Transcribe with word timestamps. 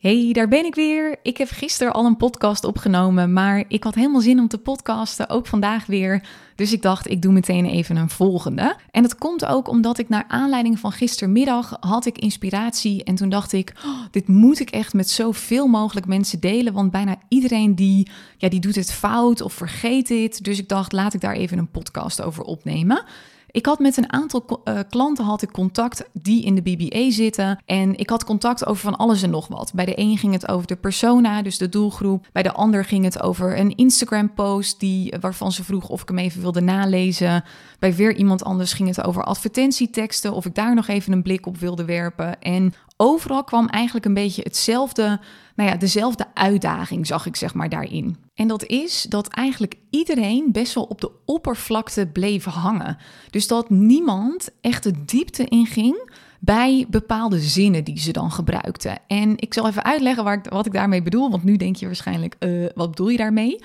Hey, 0.00 0.32
daar 0.32 0.48
ben 0.48 0.64
ik 0.64 0.74
weer. 0.74 1.18
Ik 1.22 1.36
heb 1.36 1.48
gisteren 1.48 1.92
al 1.92 2.04
een 2.04 2.16
podcast 2.16 2.64
opgenomen, 2.64 3.32
maar 3.32 3.64
ik 3.68 3.84
had 3.84 3.94
helemaal 3.94 4.20
zin 4.20 4.38
om 4.38 4.48
te 4.48 4.58
podcasten, 4.58 5.28
ook 5.28 5.46
vandaag 5.46 5.86
weer. 5.86 6.28
Dus 6.54 6.72
ik 6.72 6.82
dacht, 6.82 7.10
ik 7.10 7.22
doe 7.22 7.32
meteen 7.32 7.64
even 7.64 7.96
een 7.96 8.10
volgende. 8.10 8.76
En 8.90 9.02
dat 9.02 9.14
komt 9.14 9.46
ook 9.46 9.68
omdat 9.68 9.98
ik 9.98 10.08
naar 10.08 10.24
aanleiding 10.28 10.78
van 10.78 10.92
gistermiddag 10.92 11.76
had 11.80 12.06
ik 12.06 12.18
inspiratie 12.18 13.04
en 13.04 13.14
toen 13.14 13.28
dacht 13.28 13.52
ik, 13.52 13.72
oh, 13.84 14.00
dit 14.10 14.28
moet 14.28 14.60
ik 14.60 14.70
echt 14.70 14.92
met 14.92 15.10
zoveel 15.10 15.66
mogelijk 15.66 16.06
mensen 16.06 16.40
delen, 16.40 16.72
want 16.72 16.90
bijna 16.90 17.16
iedereen 17.28 17.74
die, 17.74 18.10
ja, 18.36 18.48
die 18.48 18.60
doet 18.60 18.74
het 18.74 18.92
fout 18.92 19.40
of 19.40 19.52
vergeet 19.52 20.06
dit. 20.08 20.44
Dus 20.44 20.58
ik 20.58 20.68
dacht, 20.68 20.92
laat 20.92 21.14
ik 21.14 21.20
daar 21.20 21.34
even 21.34 21.58
een 21.58 21.70
podcast 21.70 22.22
over 22.22 22.42
opnemen. 22.42 23.04
Ik 23.50 23.66
had 23.66 23.78
met 23.78 23.96
een 23.96 24.12
aantal 24.12 24.60
uh, 24.64 24.78
klanten 24.88 25.24
had 25.24 25.42
ik 25.42 25.50
contact 25.50 26.04
die 26.12 26.44
in 26.44 26.54
de 26.54 26.62
BBA 26.62 27.10
zitten. 27.10 27.62
En 27.66 27.96
ik 27.96 28.10
had 28.10 28.24
contact 28.24 28.66
over 28.66 28.82
van 28.82 28.96
alles 28.96 29.22
en 29.22 29.30
nog 29.30 29.48
wat. 29.48 29.72
Bij 29.74 29.84
de 29.84 29.98
een 29.98 30.18
ging 30.18 30.32
het 30.32 30.48
over 30.48 30.66
de 30.66 30.76
persona, 30.76 31.42
dus 31.42 31.58
de 31.58 31.68
doelgroep. 31.68 32.28
Bij 32.32 32.42
de 32.42 32.52
ander 32.52 32.84
ging 32.84 33.04
het 33.04 33.22
over 33.22 33.58
een 33.58 33.76
Instagram-post 33.76 34.80
die, 34.80 35.14
waarvan 35.20 35.52
ze 35.52 35.64
vroeg 35.64 35.88
of 35.88 36.02
ik 36.02 36.08
hem 36.08 36.18
even 36.18 36.40
wilde 36.40 36.60
nalezen. 36.60 37.44
Bij 37.78 37.94
weer 37.94 38.14
iemand 38.14 38.44
anders 38.44 38.72
ging 38.72 38.88
het 38.88 39.04
over 39.04 39.24
advertentieteksten, 39.24 40.32
of 40.32 40.46
ik 40.46 40.54
daar 40.54 40.74
nog 40.74 40.88
even 40.88 41.12
een 41.12 41.22
blik 41.22 41.46
op 41.46 41.58
wilde 41.58 41.84
werpen. 41.84 42.40
En 42.40 42.74
overal 43.00 43.44
kwam 43.44 43.66
eigenlijk 43.66 44.06
een 44.06 44.14
beetje 44.14 44.42
hetzelfde, 44.42 45.20
nou 45.54 45.70
ja, 45.70 45.76
dezelfde 45.76 46.26
uitdaging 46.34 47.06
zag 47.06 47.26
ik 47.26 47.36
zeg 47.36 47.54
maar 47.54 47.68
daarin. 47.68 48.16
En 48.34 48.48
dat 48.48 48.64
is 48.64 49.02
dat 49.08 49.28
eigenlijk 49.28 49.74
iedereen 49.90 50.52
best 50.52 50.74
wel 50.74 50.84
op 50.84 51.00
de 51.00 51.10
oppervlakte 51.24 52.06
bleef 52.06 52.44
hangen. 52.44 52.96
Dus 53.30 53.46
dat 53.46 53.70
niemand 53.70 54.50
echt 54.60 54.82
de 54.82 55.04
diepte 55.04 55.44
inging 55.44 56.10
bij 56.40 56.86
bepaalde 56.88 57.38
zinnen 57.38 57.84
die 57.84 57.98
ze 57.98 58.12
dan 58.12 58.30
gebruikten. 58.30 58.98
En 59.06 59.38
ik 59.38 59.54
zal 59.54 59.66
even 59.66 59.84
uitleggen 59.84 60.24
waar 60.24 60.38
ik, 60.38 60.50
wat 60.50 60.66
ik 60.66 60.72
daarmee 60.72 61.02
bedoel, 61.02 61.30
want 61.30 61.44
nu 61.44 61.56
denk 61.56 61.76
je 61.76 61.86
waarschijnlijk, 61.86 62.36
uh, 62.38 62.68
wat 62.74 62.90
bedoel 62.90 63.08
je 63.08 63.16
daarmee? 63.16 63.58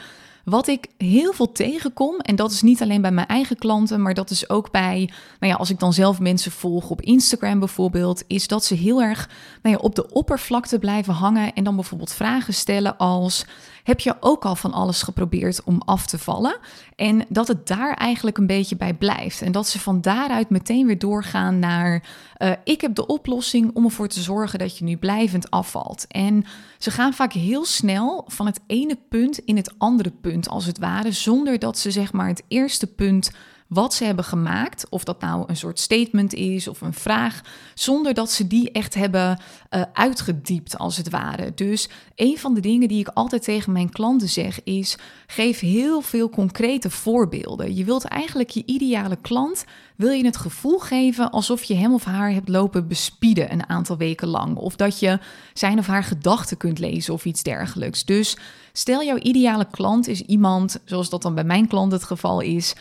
Wat 0.46 0.68
ik 0.68 0.88
heel 0.98 1.34
veel 1.34 1.52
tegenkom, 1.52 2.20
en 2.20 2.36
dat 2.36 2.52
is 2.52 2.62
niet 2.62 2.82
alleen 2.82 3.02
bij 3.02 3.12
mijn 3.12 3.28
eigen 3.28 3.56
klanten, 3.56 4.02
maar 4.02 4.14
dat 4.14 4.30
is 4.30 4.50
ook 4.50 4.72
bij, 4.72 5.10
nou 5.40 5.52
ja, 5.52 5.58
als 5.58 5.70
ik 5.70 5.80
dan 5.80 5.94
zelf 5.94 6.20
mensen 6.20 6.52
volg 6.52 6.90
op 6.90 7.02
Instagram 7.02 7.60
bijvoorbeeld, 7.60 8.24
is 8.28 8.48
dat 8.48 8.66
ze 8.66 8.76
heel 8.76 9.02
erg 9.02 9.30
nou 9.62 9.76
ja, 9.76 9.82
op 9.82 9.96
de 9.96 10.12
oppervlakte 10.12 10.80
blijven 10.80 11.14
hangen 11.14 11.54
en 11.54 11.64
dan 11.64 11.76
bijvoorbeeld 11.76 12.14
vragen 12.14 12.54
stellen 12.54 12.98
als: 12.98 13.46
heb 13.86 14.00
je 14.00 14.16
ook 14.20 14.46
al 14.46 14.56
van 14.56 14.74
alles 14.74 15.02
geprobeerd 15.02 15.64
om 15.64 15.82
af 15.86 16.06
te 16.06 16.18
vallen? 16.18 16.58
En 16.96 17.26
dat 17.30 17.48
het 17.48 17.68
daar 17.68 17.94
eigenlijk 17.94 18.38
een 18.38 18.48
beetje 18.48 18.76
bij 18.76 18.94
blijft. 18.94 19.42
En 19.42 19.52
dat 19.52 19.68
ze 19.68 19.80
van 19.80 20.02
daaruit 20.02 20.50
meteen 20.50 20.88
weer 20.88 21.00
doorgaan 21.00 21.60
naar: 21.60 22.04
uh, 22.38 22.52
ik 22.64 22.82
heb 22.82 22.96
de 22.96 23.06
oplossing 23.06 23.72
om 23.74 23.84
ervoor 23.86 24.08
te 24.08 24.22
zorgen 24.22 24.60
dat 24.60 24.78
je 24.78 24.84
nu 24.84 24.98
blijvend 24.98 25.52
afvalt. 25.52 26.06
En 26.08 26.46
ze 26.78 26.92
gaan 26.92 27.14
vaak 27.14 27.34
heel 27.34 27.66
snel 27.66 28.24
van 28.28 28.46
het 28.46 28.60
ene 28.68 28.98
punt 29.10 29.38
in 29.38 29.56
het 29.56 29.74
andere 29.78 30.12
punt, 30.22 30.50
als 30.50 30.66
het 30.66 30.78
ware, 30.78 31.12
zonder 31.12 31.60
dat 31.60 31.78
ze 31.78 31.92
zeg 31.92 32.14
maar 32.14 32.28
het 32.28 32.44
eerste 32.48 32.88
punt 32.88 33.32
wat 33.68 33.94
ze 33.94 34.04
hebben 34.04 34.26
gemaakt, 34.26 34.90
of 34.90 35.04
dat 35.04 35.22
nou 35.22 35.44
een 35.48 35.58
soort 35.58 35.80
statement 35.80 36.34
is 36.34 36.68
of 36.68 36.82
een 36.82 36.94
vraag, 36.94 37.42
zonder 37.74 38.14
dat 38.14 38.32
ze 38.32 38.48
die 38.48 38.72
echt 38.72 38.94
hebben 38.94 39.40
uh, 39.70 39.82
uitgediept 39.94 40.78
als 40.78 40.98
het 40.98 41.10
ware. 41.10 41.52
Dus 41.56 41.90
een 42.16 42.38
van 42.38 42.54
de 42.54 42.60
dingen 42.60 42.88
die 42.88 43.00
ik 43.00 43.08
altijd 43.08 43.44
tegen 43.44 43.72
mijn 43.72 43.90
klanten 43.90 44.30
zeg 44.30 44.64
is: 44.64 44.98
geef 45.28 45.60
heel 45.60 46.02
veel 46.02 46.30
concrete 46.30 46.90
voorbeelden. 46.90 47.76
Je 47.76 47.84
wilt 47.84 48.04
eigenlijk 48.04 48.50
je 48.50 48.64
ideale 48.66 49.18
klant, 49.22 49.66
wil 49.96 50.12
je 50.12 50.26
het 50.26 50.38
gevoel 50.38 50.80
geven 50.80 51.32
alsof 51.32 51.64
je 51.64 51.76
hem 51.76 51.94
of 51.94 52.04
haar 52.04 52.32
hebt 52.32 52.50
lopen 52.50 52.88
bespieden 52.88 53.52
een 53.52 53.70
aantal 53.70 53.98
weken 53.98 54.28
lang, 54.28 54.56
of 54.56 54.76
dat 54.76 55.00
je 55.00 55.20
zijn 55.54 55.80
of 55.80 55.88
haar 55.88 56.04
gedachten 56.04 56.58
kunt 56.58 56.80
lezen 56.80 57.14
of 57.14 57.26
iets 57.26 57.44
dergelijks. 57.44 58.06
Dus 58.06 58.38
stel 58.74 59.04
jouw 59.04 59.18
ideale 59.18 59.68
klant 59.72 60.08
is 60.08 60.22
iemand, 60.22 60.80
zoals 60.86 61.10
dat 61.10 61.22
dan 61.22 61.36
bij 61.36 61.44
mijn 61.44 61.68
klant 61.68 61.92
het 61.92 62.04
geval 62.04 62.40
is, 62.42 62.76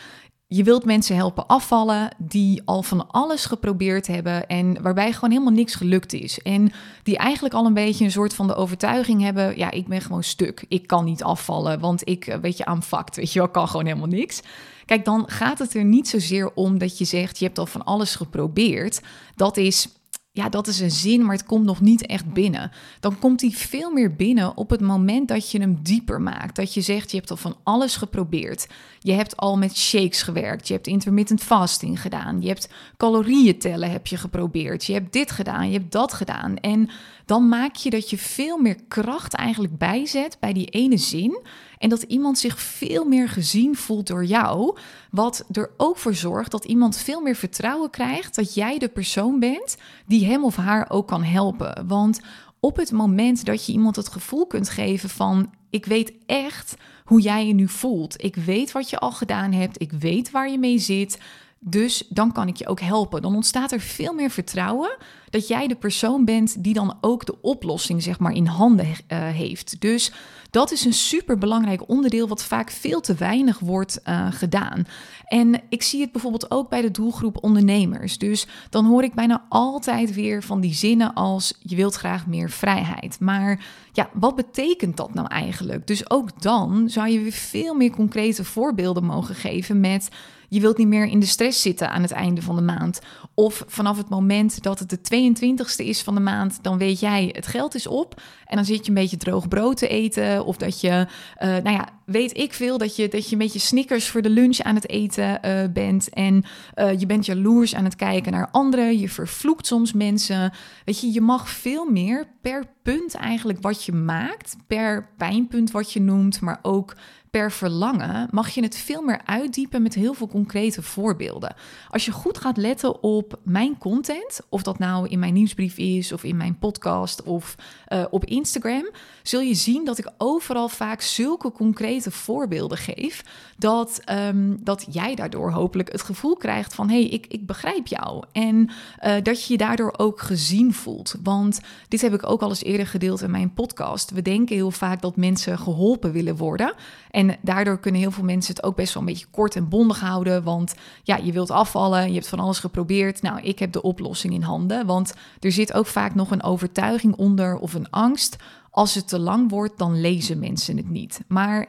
je 0.47 0.63
wilt 0.63 0.85
mensen 0.85 1.15
helpen 1.15 1.47
afvallen 1.47 2.09
die 2.17 2.61
al 2.65 2.83
van 2.83 3.07
alles 3.07 3.45
geprobeerd 3.45 4.07
hebben 4.07 4.47
en 4.47 4.81
waarbij 4.81 5.13
gewoon 5.13 5.31
helemaal 5.31 5.53
niks 5.53 5.75
gelukt 5.75 6.13
is. 6.13 6.39
En 6.39 6.71
die 7.03 7.17
eigenlijk 7.17 7.53
al 7.53 7.65
een 7.65 7.73
beetje 7.73 8.05
een 8.05 8.11
soort 8.11 8.33
van 8.33 8.47
de 8.47 8.55
overtuiging 8.55 9.21
hebben: 9.21 9.57
ja, 9.57 9.71
ik 9.71 9.87
ben 9.87 10.01
gewoon 10.01 10.23
stuk. 10.23 10.65
Ik 10.67 10.87
kan 10.87 11.05
niet 11.05 11.23
afvallen, 11.23 11.79
want 11.79 12.07
ik, 12.07 12.27
eh, 12.27 12.37
weet 12.37 12.57
je, 12.57 12.65
aanvakt. 12.65 13.15
Weet 13.15 13.33
je 13.33 13.39
wel, 13.39 13.49
kan 13.49 13.67
gewoon 13.67 13.85
helemaal 13.85 14.07
niks. 14.07 14.41
Kijk, 14.85 15.05
dan 15.05 15.23
gaat 15.27 15.59
het 15.59 15.73
er 15.73 15.83
niet 15.83 16.07
zozeer 16.07 16.53
om 16.53 16.77
dat 16.77 16.97
je 16.97 17.05
zegt: 17.05 17.39
je 17.39 17.45
hebt 17.45 17.59
al 17.59 17.65
van 17.65 17.85
alles 17.85 18.15
geprobeerd. 18.15 19.01
Dat 19.35 19.57
is 19.57 19.87
ja, 20.35 20.49
dat 20.49 20.67
is 20.67 20.79
een 20.79 20.91
zin, 20.91 21.25
maar 21.25 21.35
het 21.35 21.45
komt 21.45 21.65
nog 21.65 21.81
niet 21.81 22.05
echt 22.05 22.33
binnen. 22.33 22.71
Dan 22.99 23.19
komt 23.19 23.41
hij 23.41 23.49
veel 23.49 23.91
meer 23.91 24.15
binnen 24.15 24.57
op 24.57 24.69
het 24.69 24.81
moment 24.81 25.27
dat 25.27 25.51
je 25.51 25.59
hem 25.59 25.79
dieper 25.81 26.21
maakt. 26.21 26.55
Dat 26.55 26.73
je 26.73 26.81
zegt, 26.81 27.11
je 27.11 27.17
hebt 27.17 27.31
al 27.31 27.37
van 27.37 27.55
alles 27.63 27.95
geprobeerd. 27.95 28.67
Je 28.99 29.11
hebt 29.11 29.37
al 29.37 29.57
met 29.57 29.77
shakes 29.77 30.21
gewerkt. 30.21 30.67
Je 30.67 30.73
hebt 30.73 30.87
intermittent 30.87 31.41
fasting 31.41 32.01
gedaan. 32.01 32.41
Je 32.41 32.47
hebt 32.47 32.69
calorieën 32.97 33.59
tellen 33.59 33.91
heb 33.91 34.07
je 34.07 34.17
geprobeerd. 34.17 34.85
Je 34.85 34.93
hebt 34.93 35.13
dit 35.13 35.31
gedaan, 35.31 35.69
je 35.71 35.77
hebt 35.77 35.91
dat 35.91 36.13
gedaan. 36.13 36.57
En 36.57 36.89
dan 37.25 37.49
maak 37.49 37.75
je 37.75 37.89
dat 37.89 38.09
je 38.09 38.17
veel 38.17 38.57
meer 38.57 38.77
kracht 38.87 39.33
eigenlijk 39.33 39.77
bijzet 39.77 40.37
bij 40.39 40.53
die 40.53 40.69
ene 40.69 40.97
zin. 40.97 41.43
En 41.85 41.91
dat 41.91 42.01
iemand 42.01 42.37
zich 42.37 42.59
veel 42.59 43.05
meer 43.05 43.29
gezien 43.29 43.75
voelt 43.75 44.07
door 44.07 44.25
jou. 44.25 44.77
Wat 45.11 45.45
er 45.51 45.69
ook 45.77 45.97
voor 45.97 46.15
zorgt 46.15 46.51
dat 46.51 46.65
iemand 46.65 46.97
veel 46.97 47.21
meer 47.21 47.35
vertrouwen 47.35 47.89
krijgt 47.89 48.35
dat 48.35 48.53
jij 48.53 48.77
de 48.77 48.87
persoon 48.87 49.39
bent 49.39 49.77
die 50.05 50.25
hem 50.25 50.43
of 50.43 50.55
haar 50.55 50.89
ook 50.89 51.07
kan 51.07 51.23
helpen. 51.23 51.87
Want 51.87 52.19
op 52.59 52.75
het 52.75 52.91
moment 52.91 53.45
dat 53.45 53.65
je 53.65 53.71
iemand 53.71 53.95
het 53.95 54.09
gevoel 54.09 54.47
kunt 54.47 54.69
geven 54.69 55.09
van 55.09 55.53
ik 55.69 55.85
weet 55.85 56.13
echt 56.25 56.75
hoe 57.03 57.21
jij 57.21 57.47
je 57.47 57.53
nu 57.53 57.67
voelt. 57.67 58.23
Ik 58.23 58.35
weet 58.35 58.71
wat 58.71 58.89
je 58.89 58.99
al 58.99 59.11
gedaan 59.11 59.51
hebt. 59.51 59.81
Ik 59.81 59.91
weet 59.91 60.31
waar 60.31 60.49
je 60.49 60.57
mee 60.57 60.79
zit. 60.79 61.19
Dus 61.59 62.05
dan 62.09 62.31
kan 62.31 62.47
ik 62.47 62.55
je 62.55 62.67
ook 62.67 62.79
helpen. 62.79 63.21
Dan 63.21 63.35
ontstaat 63.35 63.71
er 63.71 63.79
veel 63.79 64.13
meer 64.13 64.29
vertrouwen 64.29 64.97
dat 65.29 65.47
jij 65.47 65.67
de 65.67 65.75
persoon 65.75 66.25
bent 66.25 66.63
die 66.63 66.73
dan 66.73 66.97
ook 67.01 67.25
de 67.25 67.41
oplossing 67.41 68.03
zeg 68.03 68.19
maar 68.19 68.33
in 68.33 68.45
handen 68.45 68.85
uh, 68.85 68.93
heeft. 69.07 69.81
Dus 69.81 70.11
dat 70.55 70.71
is 70.71 70.85
een 70.85 70.93
super 70.93 71.37
belangrijk 71.37 71.89
onderdeel 71.89 72.27
wat 72.27 72.43
vaak 72.43 72.71
veel 72.71 73.01
te 73.01 73.13
weinig 73.13 73.59
wordt 73.59 73.99
uh, 74.05 74.27
gedaan. 74.31 74.87
En 75.25 75.61
ik 75.69 75.83
zie 75.83 76.01
het 76.01 76.11
bijvoorbeeld 76.11 76.51
ook 76.51 76.69
bij 76.69 76.81
de 76.81 76.91
doelgroep 76.91 77.43
ondernemers. 77.43 78.17
Dus 78.17 78.47
dan 78.69 78.85
hoor 78.85 79.03
ik 79.03 79.13
bijna 79.13 79.45
altijd 79.49 80.13
weer 80.13 80.43
van 80.43 80.61
die 80.61 80.73
zinnen 80.73 81.13
als 81.13 81.53
je 81.59 81.75
wilt 81.75 81.95
graag 81.95 82.27
meer 82.27 82.49
vrijheid. 82.49 83.19
Maar 83.19 83.65
ja, 83.95 84.09
wat 84.13 84.35
betekent 84.35 84.97
dat 84.97 85.13
nou 85.13 85.27
eigenlijk? 85.27 85.87
Dus 85.87 86.09
ook 86.09 86.41
dan 86.41 86.89
zou 86.89 87.09
je 87.09 87.19
weer 87.19 87.31
veel 87.31 87.73
meer 87.73 87.91
concrete 87.91 88.43
voorbeelden 88.43 89.03
mogen 89.03 89.35
geven 89.35 89.79
met 89.79 90.09
je 90.49 90.61
wilt 90.61 90.77
niet 90.77 90.87
meer 90.87 91.05
in 91.05 91.19
de 91.19 91.25
stress 91.25 91.61
zitten 91.61 91.91
aan 91.91 92.01
het 92.01 92.11
einde 92.11 92.41
van 92.41 92.55
de 92.55 92.61
maand. 92.61 92.99
Of 93.33 93.63
vanaf 93.67 93.97
het 93.97 94.09
moment 94.09 94.63
dat 94.63 94.79
het 94.79 94.89
de 94.89 95.31
22ste 95.31 95.85
is 95.85 96.01
van 96.01 96.15
de 96.15 96.21
maand, 96.21 96.59
dan 96.61 96.77
weet 96.77 96.99
jij 96.99 97.29
het 97.31 97.47
geld 97.47 97.75
is 97.75 97.87
op. 97.87 98.21
En 98.45 98.55
dan 98.55 98.65
zit 98.65 98.81
je 98.81 98.87
een 98.87 98.93
beetje 98.93 99.17
droog 99.17 99.47
brood 99.47 99.77
te 99.77 99.87
eten. 99.87 100.45
Of 100.45 100.57
dat 100.57 100.81
je, 100.81 101.07
uh, 101.43 101.47
nou 101.47 101.69
ja, 101.69 101.89
weet 102.05 102.37
ik 102.37 102.53
veel, 102.53 102.77
dat 102.77 102.95
je, 102.95 103.07
dat 103.07 103.25
je 103.25 103.31
een 103.31 103.41
beetje 103.41 103.59
snickers 103.59 104.07
voor 104.09 104.21
de 104.21 104.29
lunch 104.29 104.59
aan 104.59 104.75
het 104.75 104.89
eten 104.89 105.39
uh, 105.45 105.63
bent. 105.73 106.09
En 106.09 106.43
uh, 106.75 106.99
je 106.99 107.05
bent 107.05 107.25
jaloers 107.25 107.75
aan 107.75 107.83
het 107.83 107.95
kijken 107.95 108.31
naar 108.31 108.49
anderen. 108.51 108.99
Je 108.99 109.09
vervloekt 109.09 109.67
soms 109.67 109.93
mensen. 109.93 110.53
Weet 110.85 110.99
je, 110.99 111.11
je 111.11 111.21
mag 111.21 111.49
veel 111.49 111.89
meer 111.89 112.27
per 112.41 112.74
punt 112.85 113.13
eigenlijk 113.13 113.61
wat 113.61 113.83
je 113.83 113.91
maakt, 113.91 114.55
per 114.67 115.09
pijnpunt 115.17 115.71
wat 115.71 115.91
je 115.91 116.01
noemt, 116.01 116.41
maar 116.41 116.59
ook 116.61 116.95
per 117.35 117.51
verlangen 117.51 118.27
mag 118.31 118.49
je 118.49 118.61
het 118.61 118.77
veel 118.77 119.01
meer 119.01 119.21
uitdiepen 119.25 119.81
met 119.81 119.93
heel 119.93 120.13
veel 120.13 120.27
concrete 120.27 120.81
voorbeelden. 120.81 121.55
Als 121.89 122.05
je 122.05 122.11
goed 122.11 122.37
gaat 122.37 122.57
letten 122.57 123.03
op 123.03 123.39
mijn 123.43 123.77
content, 123.77 124.39
of 124.49 124.63
dat 124.63 124.79
nou 124.79 125.07
in 125.07 125.19
mijn 125.19 125.33
nieuwsbrief 125.33 125.77
is, 125.77 126.11
of 126.11 126.23
in 126.23 126.37
mijn 126.37 126.57
podcast 126.59 127.23
of 127.23 127.55
uh, 127.89 128.03
op 128.09 128.25
Instagram, 128.25 128.89
zul 129.23 129.39
je 129.39 129.53
zien 129.53 129.85
dat 129.85 129.97
ik 129.97 130.11
overal 130.17 130.69
vaak 130.69 131.01
zulke 131.01 131.51
concrete 131.51 132.11
voorbeelden 132.11 132.77
geef, 132.77 133.23
dat, 133.57 134.01
um, 134.27 134.57
dat 134.63 134.85
jij 134.89 135.15
daardoor 135.15 135.51
hopelijk 135.51 135.91
het 135.91 136.01
gevoel 136.01 136.35
krijgt 136.35 136.75
van 136.75 136.89
hey, 136.89 137.03
ik, 137.03 137.25
ik 137.27 137.45
begrijp 137.45 137.87
jou. 137.87 138.23
En 138.31 138.69
uh, 139.03 139.13
dat 139.23 139.45
je 139.45 139.51
je 139.51 139.57
daardoor 139.57 139.93
ook 139.97 140.21
gezien 140.21 140.73
voelt. 140.73 141.15
Want 141.23 141.59
dit 141.87 142.01
heb 142.01 142.13
ik 142.13 142.29
ook 142.29 142.41
al 142.41 142.49
eens 142.49 142.63
eerder 142.63 142.87
gedeeld 142.87 143.21
in 143.21 143.31
mijn 143.31 143.53
podcast. 143.53 144.11
We 144.11 144.21
denken 144.21 144.55
heel 144.55 144.71
vaak 144.71 145.01
dat 145.01 145.15
mensen 145.15 145.57
geholpen 145.59 146.11
willen 146.11 146.35
worden. 146.35 146.73
En 147.11 147.24
daardoor 147.41 147.79
kunnen 147.79 148.01
heel 148.01 148.11
veel 148.11 148.23
mensen 148.23 148.55
het 148.55 148.63
ook 148.63 148.75
best 148.75 148.93
wel 148.93 149.03
een 149.03 149.09
beetje 149.09 149.25
kort 149.31 149.55
en 149.55 149.69
bondig 149.69 149.99
houden. 149.99 150.43
Want 150.43 150.75
ja, 151.03 151.15
je 151.15 151.31
wilt 151.31 151.51
afvallen, 151.51 152.07
je 152.07 152.13
hebt 152.13 152.27
van 152.27 152.39
alles 152.39 152.59
geprobeerd. 152.59 153.21
Nou, 153.21 153.41
ik 153.41 153.59
heb 153.59 153.71
de 153.71 153.81
oplossing 153.81 154.33
in 154.33 154.41
handen. 154.41 154.85
Want 154.85 155.13
er 155.39 155.51
zit 155.51 155.73
ook 155.73 155.87
vaak 155.87 156.15
nog 156.15 156.31
een 156.31 156.43
overtuiging 156.43 157.15
onder 157.15 157.57
of 157.57 157.73
een 157.73 157.89
angst. 157.89 158.35
Als 158.71 158.93
het 158.93 159.07
te 159.07 159.19
lang 159.19 159.49
wordt, 159.49 159.77
dan 159.77 160.01
lezen 160.01 160.39
mensen 160.39 160.77
het 160.77 160.89
niet. 160.89 161.19
Maar 161.27 161.67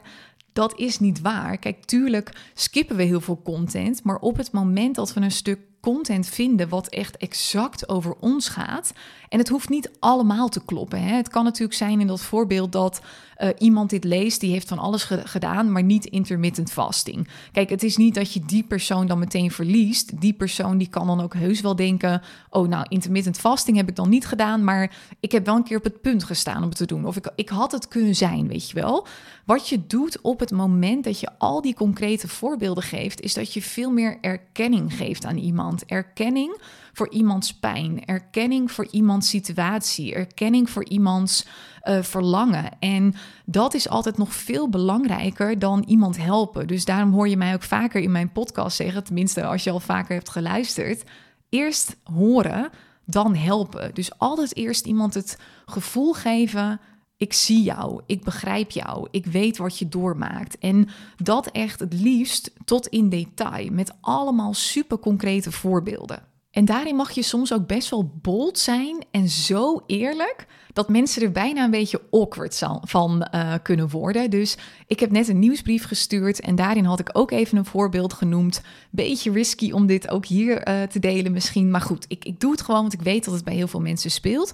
dat 0.53 0.77
is 0.79 0.99
niet 0.99 1.21
waar. 1.21 1.57
Kijk, 1.57 1.85
tuurlijk 1.85 2.31
skippen 2.53 2.95
we 2.95 3.03
heel 3.03 3.21
veel 3.21 3.41
content. 3.43 4.03
Maar 4.03 4.17
op 4.17 4.37
het 4.37 4.51
moment 4.51 4.95
dat 4.95 5.13
we 5.13 5.21
een 5.21 5.31
stuk 5.31 5.59
content 5.81 6.27
vinden 6.27 6.69
wat 6.69 6.87
echt 6.87 7.17
exact 7.17 7.89
over 7.89 8.15
ons 8.19 8.49
gaat 8.49 8.93
En 9.29 9.37
het 9.37 9.49
hoeft 9.49 9.69
niet 9.69 9.91
allemaal 9.99 10.49
te 10.49 10.65
kloppen. 10.65 11.01
Hè? 11.01 11.15
Het 11.15 11.29
kan 11.29 11.43
natuurlijk 11.43 11.77
zijn 11.77 11.99
in 11.99 12.07
dat 12.07 12.21
voorbeeld 12.21 12.71
dat 12.71 13.01
uh, 13.37 13.49
iemand 13.57 13.89
dit 13.89 14.03
leest, 14.03 14.39
die 14.39 14.51
heeft 14.51 14.67
van 14.67 14.79
alles 14.79 15.03
gedaan, 15.03 15.71
maar 15.71 15.83
niet 15.83 16.05
intermittent 16.05 16.71
fasting. 16.71 17.27
Kijk, 17.51 17.69
het 17.69 17.83
is 17.83 17.97
niet 17.97 18.13
dat 18.13 18.33
je 18.33 18.39
die 18.45 18.63
persoon 18.63 19.07
dan 19.07 19.19
meteen 19.19 19.51
verliest. 19.51 20.21
Die 20.21 20.33
persoon 20.33 20.77
die 20.77 20.89
kan 20.89 21.07
dan 21.07 21.21
ook 21.21 21.33
heus 21.33 21.61
wel 21.61 21.75
denken: 21.75 22.21
oh, 22.49 22.67
nou, 22.67 22.85
intermittent 22.89 23.37
fasting 23.37 23.77
heb 23.77 23.89
ik 23.89 23.95
dan 23.95 24.09
niet 24.09 24.25
gedaan, 24.27 24.63
maar 24.63 24.95
ik 25.19 25.31
heb 25.31 25.45
wel 25.45 25.55
een 25.55 25.63
keer 25.63 25.77
op 25.77 25.83
het 25.83 26.01
punt 26.01 26.23
gestaan 26.23 26.63
om 26.63 26.69
het 26.69 26.77
te 26.77 26.85
doen. 26.85 27.05
Of 27.05 27.15
ik, 27.15 27.31
ik 27.35 27.49
had 27.49 27.71
het 27.71 27.87
kunnen 27.87 28.15
zijn, 28.15 28.47
weet 28.47 28.69
je 28.69 28.75
wel. 28.75 29.07
Wat 29.45 29.69
je 29.69 29.87
doet 29.87 30.21
op 30.21 30.39
het 30.39 30.51
moment 30.51 31.03
dat 31.03 31.19
je 31.19 31.29
al 31.37 31.61
die 31.61 31.73
concrete 31.73 32.27
voorbeelden 32.27 32.83
geeft, 32.83 33.21
is 33.21 33.33
dat 33.33 33.53
je 33.53 33.61
veel 33.61 33.91
meer 33.91 34.17
erkenning 34.21 34.93
geeft 34.93 35.25
aan 35.25 35.37
iemand. 35.37 35.85
Erkenning 35.85 36.61
voor 36.97 37.09
iemands 37.09 37.53
pijn, 37.53 38.05
erkenning 38.05 38.71
voor 38.71 38.87
iemands 38.91 39.29
situatie, 39.29 40.13
erkenning 40.13 40.69
voor 40.69 40.85
iemands 40.85 41.45
uh, 41.83 42.01
verlangen. 42.01 42.79
En 42.79 43.15
dat 43.45 43.73
is 43.73 43.89
altijd 43.89 44.17
nog 44.17 44.33
veel 44.33 44.69
belangrijker 44.69 45.59
dan 45.59 45.83
iemand 45.87 46.17
helpen. 46.17 46.67
Dus 46.67 46.85
daarom 46.85 47.13
hoor 47.13 47.27
je 47.27 47.37
mij 47.37 47.53
ook 47.53 47.63
vaker 47.63 48.01
in 48.01 48.11
mijn 48.11 48.31
podcast 48.31 48.75
zeggen, 48.75 49.03
tenminste 49.03 49.45
als 49.45 49.63
je 49.63 49.71
al 49.71 49.79
vaker 49.79 50.15
hebt 50.15 50.29
geluisterd, 50.29 51.03
eerst 51.49 51.97
horen, 52.03 52.69
dan 53.05 53.35
helpen. 53.35 53.93
Dus 53.93 54.17
altijd 54.19 54.55
eerst 54.55 54.85
iemand 54.85 55.13
het 55.13 55.39
gevoel 55.65 56.13
geven 56.13 56.79
ik 57.17 57.33
zie 57.33 57.63
jou, 57.63 58.01
ik 58.05 58.23
begrijp 58.23 58.71
jou, 58.71 59.07
ik 59.11 59.25
weet 59.25 59.57
wat 59.57 59.77
je 59.77 59.89
doormaakt. 59.89 60.57
En 60.57 60.87
dat 61.23 61.47
echt 61.47 61.79
het 61.79 61.93
liefst 61.93 62.51
tot 62.65 62.87
in 62.87 63.09
detail, 63.09 63.71
met 63.71 63.93
allemaal 64.01 64.53
super 64.53 64.99
concrete 64.99 65.51
voorbeelden. 65.51 66.36
En 66.57 66.65
daarin 66.65 66.95
mag 66.95 67.11
je 67.11 67.21
soms 67.21 67.53
ook 67.53 67.67
best 67.67 67.89
wel 67.89 68.11
bold 68.21 68.59
zijn 68.59 69.05
en 69.11 69.29
zo 69.29 69.83
eerlijk 69.87 70.47
dat 70.73 70.89
mensen 70.89 71.21
er 71.21 71.31
bijna 71.31 71.63
een 71.63 71.71
beetje 71.71 72.01
awkward 72.11 72.63
van 72.81 73.27
uh, 73.35 73.53
kunnen 73.63 73.89
worden. 73.89 74.29
Dus 74.29 74.57
ik 74.87 74.99
heb 74.99 75.11
net 75.11 75.27
een 75.27 75.39
nieuwsbrief 75.39 75.85
gestuurd 75.85 76.39
en 76.39 76.55
daarin 76.55 76.85
had 76.85 76.99
ik 76.99 77.09
ook 77.13 77.31
even 77.31 77.57
een 77.57 77.65
voorbeeld 77.65 78.13
genoemd. 78.13 78.61
Beetje 78.89 79.31
risky 79.31 79.71
om 79.71 79.85
dit 79.85 80.09
ook 80.09 80.25
hier 80.25 80.67
uh, 80.67 80.83
te 80.83 80.99
delen 80.99 81.31
misschien, 81.31 81.71
maar 81.71 81.81
goed, 81.81 82.05
ik, 82.07 82.25
ik 82.25 82.39
doe 82.39 82.51
het 82.51 82.61
gewoon, 82.61 82.81
want 82.81 82.93
ik 82.93 83.01
weet 83.01 83.25
dat 83.25 83.33
het 83.33 83.43
bij 83.43 83.55
heel 83.55 83.67
veel 83.67 83.81
mensen 83.81 84.11
speelt. 84.11 84.53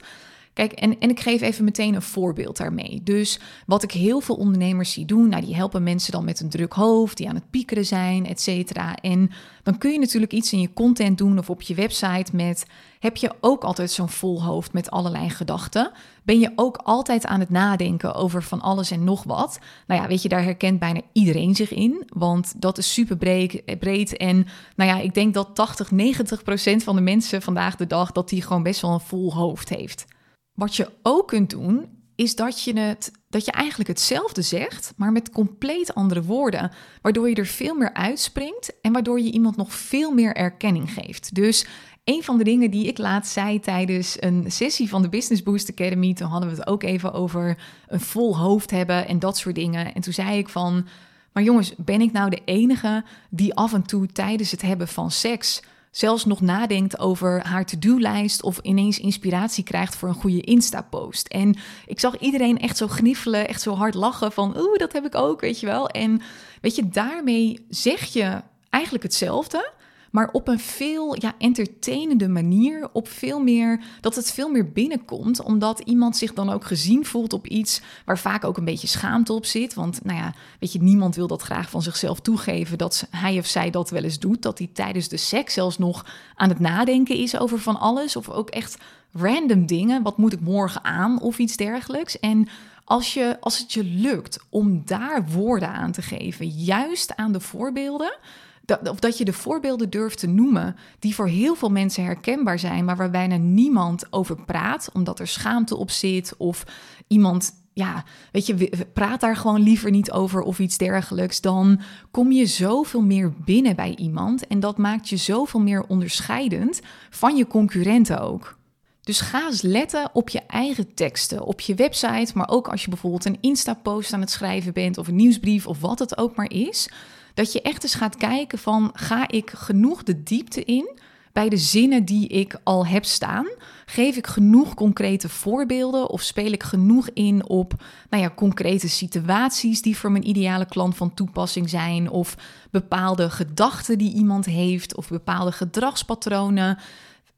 Kijk, 0.53 0.71
en, 0.71 1.00
en 1.00 1.09
ik 1.09 1.19
geef 1.19 1.41
even 1.41 1.63
meteen 1.63 1.95
een 1.95 2.01
voorbeeld 2.01 2.57
daarmee. 2.57 3.01
Dus 3.03 3.39
wat 3.65 3.83
ik 3.83 3.91
heel 3.91 4.19
veel 4.19 4.35
ondernemers 4.35 4.91
zie 4.91 5.05
doen, 5.05 5.29
nou, 5.29 5.45
die 5.45 5.55
helpen 5.55 5.83
mensen 5.83 6.11
dan 6.11 6.25
met 6.25 6.39
een 6.39 6.50
druk 6.50 6.73
hoofd, 6.73 7.17
die 7.17 7.29
aan 7.29 7.35
het 7.35 7.50
piekeren 7.50 7.85
zijn, 7.85 8.25
et 8.25 8.41
cetera. 8.41 8.95
En 8.95 9.31
dan 9.63 9.77
kun 9.77 9.91
je 9.91 10.00
natuurlijk 10.00 10.33
iets 10.33 10.53
in 10.53 10.61
je 10.61 10.73
content 10.73 11.17
doen 11.17 11.38
of 11.38 11.50
op 11.50 11.61
je 11.61 11.73
website 11.73 12.35
met, 12.35 12.65
heb 13.00 13.17
je 13.17 13.31
ook 13.39 13.63
altijd 13.63 13.91
zo'n 13.91 14.09
vol 14.09 14.44
hoofd 14.44 14.73
met 14.73 14.91
allerlei 14.91 15.29
gedachten? 15.29 15.91
Ben 16.23 16.39
je 16.39 16.51
ook 16.56 16.77
altijd 16.77 17.25
aan 17.25 17.39
het 17.39 17.49
nadenken 17.49 18.13
over 18.13 18.44
van 18.44 18.61
alles 18.61 18.91
en 18.91 19.03
nog 19.03 19.23
wat? 19.23 19.59
Nou 19.88 20.01
ja, 20.01 20.07
weet 20.07 20.21
je, 20.21 20.29
daar 20.29 20.44
herkent 20.44 20.79
bijna 20.79 21.01
iedereen 21.13 21.56
zich 21.56 21.71
in, 21.71 22.03
want 22.07 22.53
dat 22.61 22.77
is 22.77 22.94
super 22.94 23.17
breed. 23.17 23.79
breed 23.79 24.17
en 24.17 24.47
nou 24.75 24.89
ja, 24.89 24.99
ik 24.99 25.13
denk 25.13 25.33
dat 25.33 25.49
80, 25.53 25.91
90 25.91 26.44
procent 26.44 26.83
van 26.83 26.95
de 26.95 27.01
mensen 27.01 27.41
vandaag 27.41 27.75
de 27.75 27.88
dag, 27.88 28.11
dat 28.11 28.29
die 28.29 28.41
gewoon 28.41 28.63
best 28.63 28.81
wel 28.81 28.91
een 28.91 28.99
vol 28.99 29.33
hoofd 29.33 29.69
heeft. 29.69 30.06
Wat 30.53 30.75
je 30.75 30.91
ook 31.01 31.27
kunt 31.27 31.50
doen, 31.50 32.01
is 32.15 32.35
dat 32.35 32.63
je, 32.63 32.79
het, 32.79 33.11
dat 33.29 33.45
je 33.45 33.51
eigenlijk 33.51 33.89
hetzelfde 33.89 34.41
zegt, 34.41 34.94
maar 34.95 35.11
met 35.11 35.29
compleet 35.29 35.95
andere 35.95 36.23
woorden. 36.23 36.71
Waardoor 37.01 37.29
je 37.29 37.35
er 37.35 37.45
veel 37.45 37.75
meer 37.75 37.94
uitspringt 37.94 38.81
en 38.81 38.91
waardoor 38.91 39.19
je 39.19 39.31
iemand 39.31 39.55
nog 39.55 39.73
veel 39.73 40.11
meer 40.11 40.35
erkenning 40.35 40.91
geeft. 40.91 41.35
Dus 41.35 41.65
een 42.03 42.23
van 42.23 42.38
de 42.38 42.44
dingen 42.44 42.71
die 42.71 42.88
ik 42.88 42.97
laatst 42.97 43.31
zei 43.31 43.59
tijdens 43.59 44.17
een 44.19 44.51
sessie 44.51 44.89
van 44.89 45.01
de 45.01 45.09
Business 45.09 45.44
Boost 45.44 45.69
Academy, 45.69 46.13
toen 46.13 46.27
hadden 46.27 46.50
we 46.50 46.56
het 46.56 46.67
ook 46.67 46.83
even 46.83 47.13
over 47.13 47.57
een 47.88 47.99
vol 47.99 48.38
hoofd 48.38 48.71
hebben 48.71 49.07
en 49.07 49.19
dat 49.19 49.38
soort 49.38 49.56
dingen. 49.56 49.94
En 49.94 50.01
toen 50.01 50.13
zei 50.13 50.38
ik 50.38 50.49
van, 50.49 50.88
maar 51.33 51.44
jongens, 51.44 51.73
ben 51.77 52.01
ik 52.01 52.11
nou 52.11 52.29
de 52.29 52.41
enige 52.45 53.03
die 53.29 53.53
af 53.53 53.73
en 53.73 53.83
toe 53.83 54.07
tijdens 54.07 54.51
het 54.51 54.61
hebben 54.61 54.88
van 54.88 55.11
seks 55.11 55.61
zelfs 55.95 56.25
nog 56.25 56.42
nadenkt 56.42 57.00
over 57.00 57.48
haar 57.48 57.66
to-do-lijst 57.66 58.44
of 58.44 58.60
ineens 58.62 59.00
inspiratie 59.00 59.63
krijgt 59.63 59.95
voor 59.95 60.10
een 60.10 60.16
goede 60.16 60.42
Insta-post. 60.42 61.28
En 61.28 61.56
ik 61.86 62.00
zag 62.00 62.18
iedereen 62.18 62.60
echt 62.60 62.78
zo 62.78 62.88
gniffelen, 62.88 63.48
echt 63.48 63.62
zo 63.62 63.74
hard 63.74 63.94
lachen 63.94 64.31
van, 64.31 64.57
oeh, 64.57 64.78
dat 64.78 64.94
heb 64.94 65.06
ik 65.06 65.16
ook, 65.16 65.42
weet 65.42 65.60
je 65.60 65.66
wel. 65.66 65.90
En 65.90 66.22
weet 66.62 66.75
je, 66.75 66.90
daarmee 66.90 67.66
zeg 67.69 68.13
je 68.13 68.42
eigenlijk 68.69 69.04
hetzelfde, 69.04 69.72
maar 70.13 70.30
op 70.31 70.48
een 70.48 70.60
veel 70.60 71.15
ja, 71.21 71.33
entertainende 71.38 72.27
manier, 72.27 72.89
op 72.92 73.07
veel 73.07 73.39
meer, 73.39 73.83
dat 74.01 74.15
het 74.15 74.31
veel 74.31 74.50
meer 74.50 74.71
binnenkomt, 74.71 75.42
omdat 75.42 75.80
iemand 75.80 76.18
zich 76.18 76.33
dan 76.33 76.50
ook 76.50 76.65
gezien 76.65 77.06
voelt 77.06 77.33
op 77.33 77.48
iets 77.48 77.81
waar 78.06 78.18
vaak 78.19 78.44
ook 78.44 78.57
een 78.57 78.65
beetje 78.65 78.88
schaamte 78.88 79.33
op 79.33 79.45
zit. 79.45 79.74
Want 79.74 80.04
nou 80.04 80.18
ja, 80.18 80.33
weet 80.60 80.71
je, 80.71 80.81
niemand 80.81 81.15
wil 81.15 81.27
dat 81.27 81.42
graag 81.42 81.69
van 81.69 81.81
zichzelf 81.81 82.19
toegeven, 82.19 82.77
dat 82.77 83.07
hij 83.10 83.38
of 83.38 83.45
zij 83.45 83.69
dat 83.69 83.89
wel 83.89 84.04
eens 84.04 84.19
doet, 84.19 84.42
dat 84.42 84.57
hij 84.57 84.69
tijdens 84.74 85.07
de 85.07 85.18
seks 85.18 85.54
zelfs 85.54 85.77
nog 85.77 86.06
aan 86.36 86.50
het 86.50 86.59
nadenken 86.59 87.16
is 87.16 87.38
over 87.38 87.59
van 87.59 87.80
alles, 87.80 88.16
of 88.16 88.30
ook 88.30 88.50
echt 88.50 88.77
random 89.12 89.66
dingen, 89.66 90.04
wat 90.04 90.18
moet 90.18 90.33
ik 90.33 90.42
morgen 90.42 90.83
aan 90.83 91.21
of 91.21 91.38
iets 91.38 91.57
dergelijks. 91.57 92.19
En 92.19 92.48
als, 92.83 93.13
je, 93.13 93.38
als 93.39 93.57
het 93.57 93.74
je 93.74 93.83
lukt 93.83 94.39
om 94.50 94.81
daar 94.86 95.25
woorden 95.30 95.69
aan 95.69 95.92
te 95.92 96.01
geven, 96.01 96.48
juist 96.48 97.16
aan 97.16 97.31
de 97.31 97.39
voorbeelden, 97.39 98.18
dat, 98.65 98.89
of 98.89 99.00
dat 99.00 99.18
je 99.18 99.25
de 99.25 99.33
voorbeelden 99.33 99.89
durft 99.89 100.19
te 100.19 100.27
noemen 100.27 100.75
die 101.00 101.15
voor 101.15 101.27
heel 101.27 101.56
veel 101.56 101.69
mensen 101.69 102.04
herkenbaar 102.04 102.60
zijn, 102.60 102.86
maar 102.86 102.98
waar 102.98 103.10
bijna 103.10 103.38
niemand 103.38 104.06
over 104.10 104.36
praat, 104.45 104.89
omdat 104.94 105.19
er 105.19 105.27
schaamte 105.27 105.77
op 105.77 105.92
zit 105.92 106.33
of 106.38 106.63
iemand 107.07 107.62
ja, 107.74 108.04
weet 108.31 108.45
je, 108.45 108.69
praat 108.94 109.21
daar 109.21 109.36
gewoon 109.36 109.62
liever 109.62 109.92
niet 109.92 110.12
over 110.12 110.42
of 110.42 110.60
iets 110.60 110.77
dergelijks. 110.77 111.42
Dan 111.42 111.81
kom 112.12 112.31
je 112.31 112.45
zoveel 112.45 113.01
meer 113.01 113.33
binnen 113.45 113.75
bij 113.75 113.95
iemand. 113.95 114.48
En 114.48 114.60
dat 114.60 114.77
maakt 114.77 115.09
je 115.09 115.18
zoveel 115.18 115.59
meer 115.59 115.83
onderscheidend 115.88 116.81
van 117.09 117.36
je 117.36 117.48
concurrenten 117.48 118.21
ook. 118.21 118.57
Dus 119.01 119.19
ga 119.19 119.45
eens 119.45 119.62
letten 119.62 120.09
op 120.13 120.30
je 120.30 120.39
eigen 120.48 120.94
teksten, 120.94 121.44
op 121.44 121.59
je 121.59 121.75
website, 121.75 122.31
maar 122.33 122.50
ook 122.50 122.68
als 122.68 122.83
je 122.83 122.89
bijvoorbeeld 122.89 123.25
een 123.25 123.38
Insta-post 123.42 124.13
aan 124.13 124.21
het 124.21 124.31
schrijven 124.31 124.74
bent 124.74 124.98
of 124.98 125.07
een 125.07 125.16
nieuwsbrief 125.16 125.68
of 125.68 125.80
wat 125.80 126.00
het 126.00 126.18
ook 126.18 126.36
maar 126.36 126.51
is. 126.51 126.89
Dat 127.33 127.51
je 127.51 127.62
echt 127.62 127.83
eens 127.83 127.95
gaat 127.95 128.18
kijken 128.18 128.59
van 128.59 128.91
ga 128.94 129.27
ik 129.27 129.50
genoeg 129.50 130.03
de 130.03 130.24
diepte 130.24 130.63
in 130.63 131.00
bij 131.31 131.50
de 131.50 131.57
zinnen 131.57 132.06
die 132.06 132.27
ik 132.27 132.59
al 132.63 132.85
heb 132.85 133.06
staan? 133.06 133.47
Geef 133.85 134.15
ik 134.15 134.27
genoeg 134.27 134.74
concrete 134.74 135.30
voorbeelden 135.30 136.09
of 136.09 136.21
speel 136.21 136.51
ik 136.51 136.63
genoeg 136.63 137.09
in 137.09 137.50
op 137.50 137.74
nou 138.09 138.24
ja, 138.24 138.31
concrete 138.35 138.89
situaties 138.89 139.81
die 139.81 139.97
voor 139.97 140.11
mijn 140.11 140.28
ideale 140.28 140.66
klant 140.66 140.95
van 140.95 141.13
toepassing 141.13 141.69
zijn? 141.69 142.09
Of 142.09 142.35
bepaalde 142.71 143.30
gedachten 143.30 143.97
die 143.97 144.13
iemand 144.13 144.45
heeft 144.45 144.95
of 144.95 145.07
bepaalde 145.07 145.52
gedragspatronen? 145.52 146.78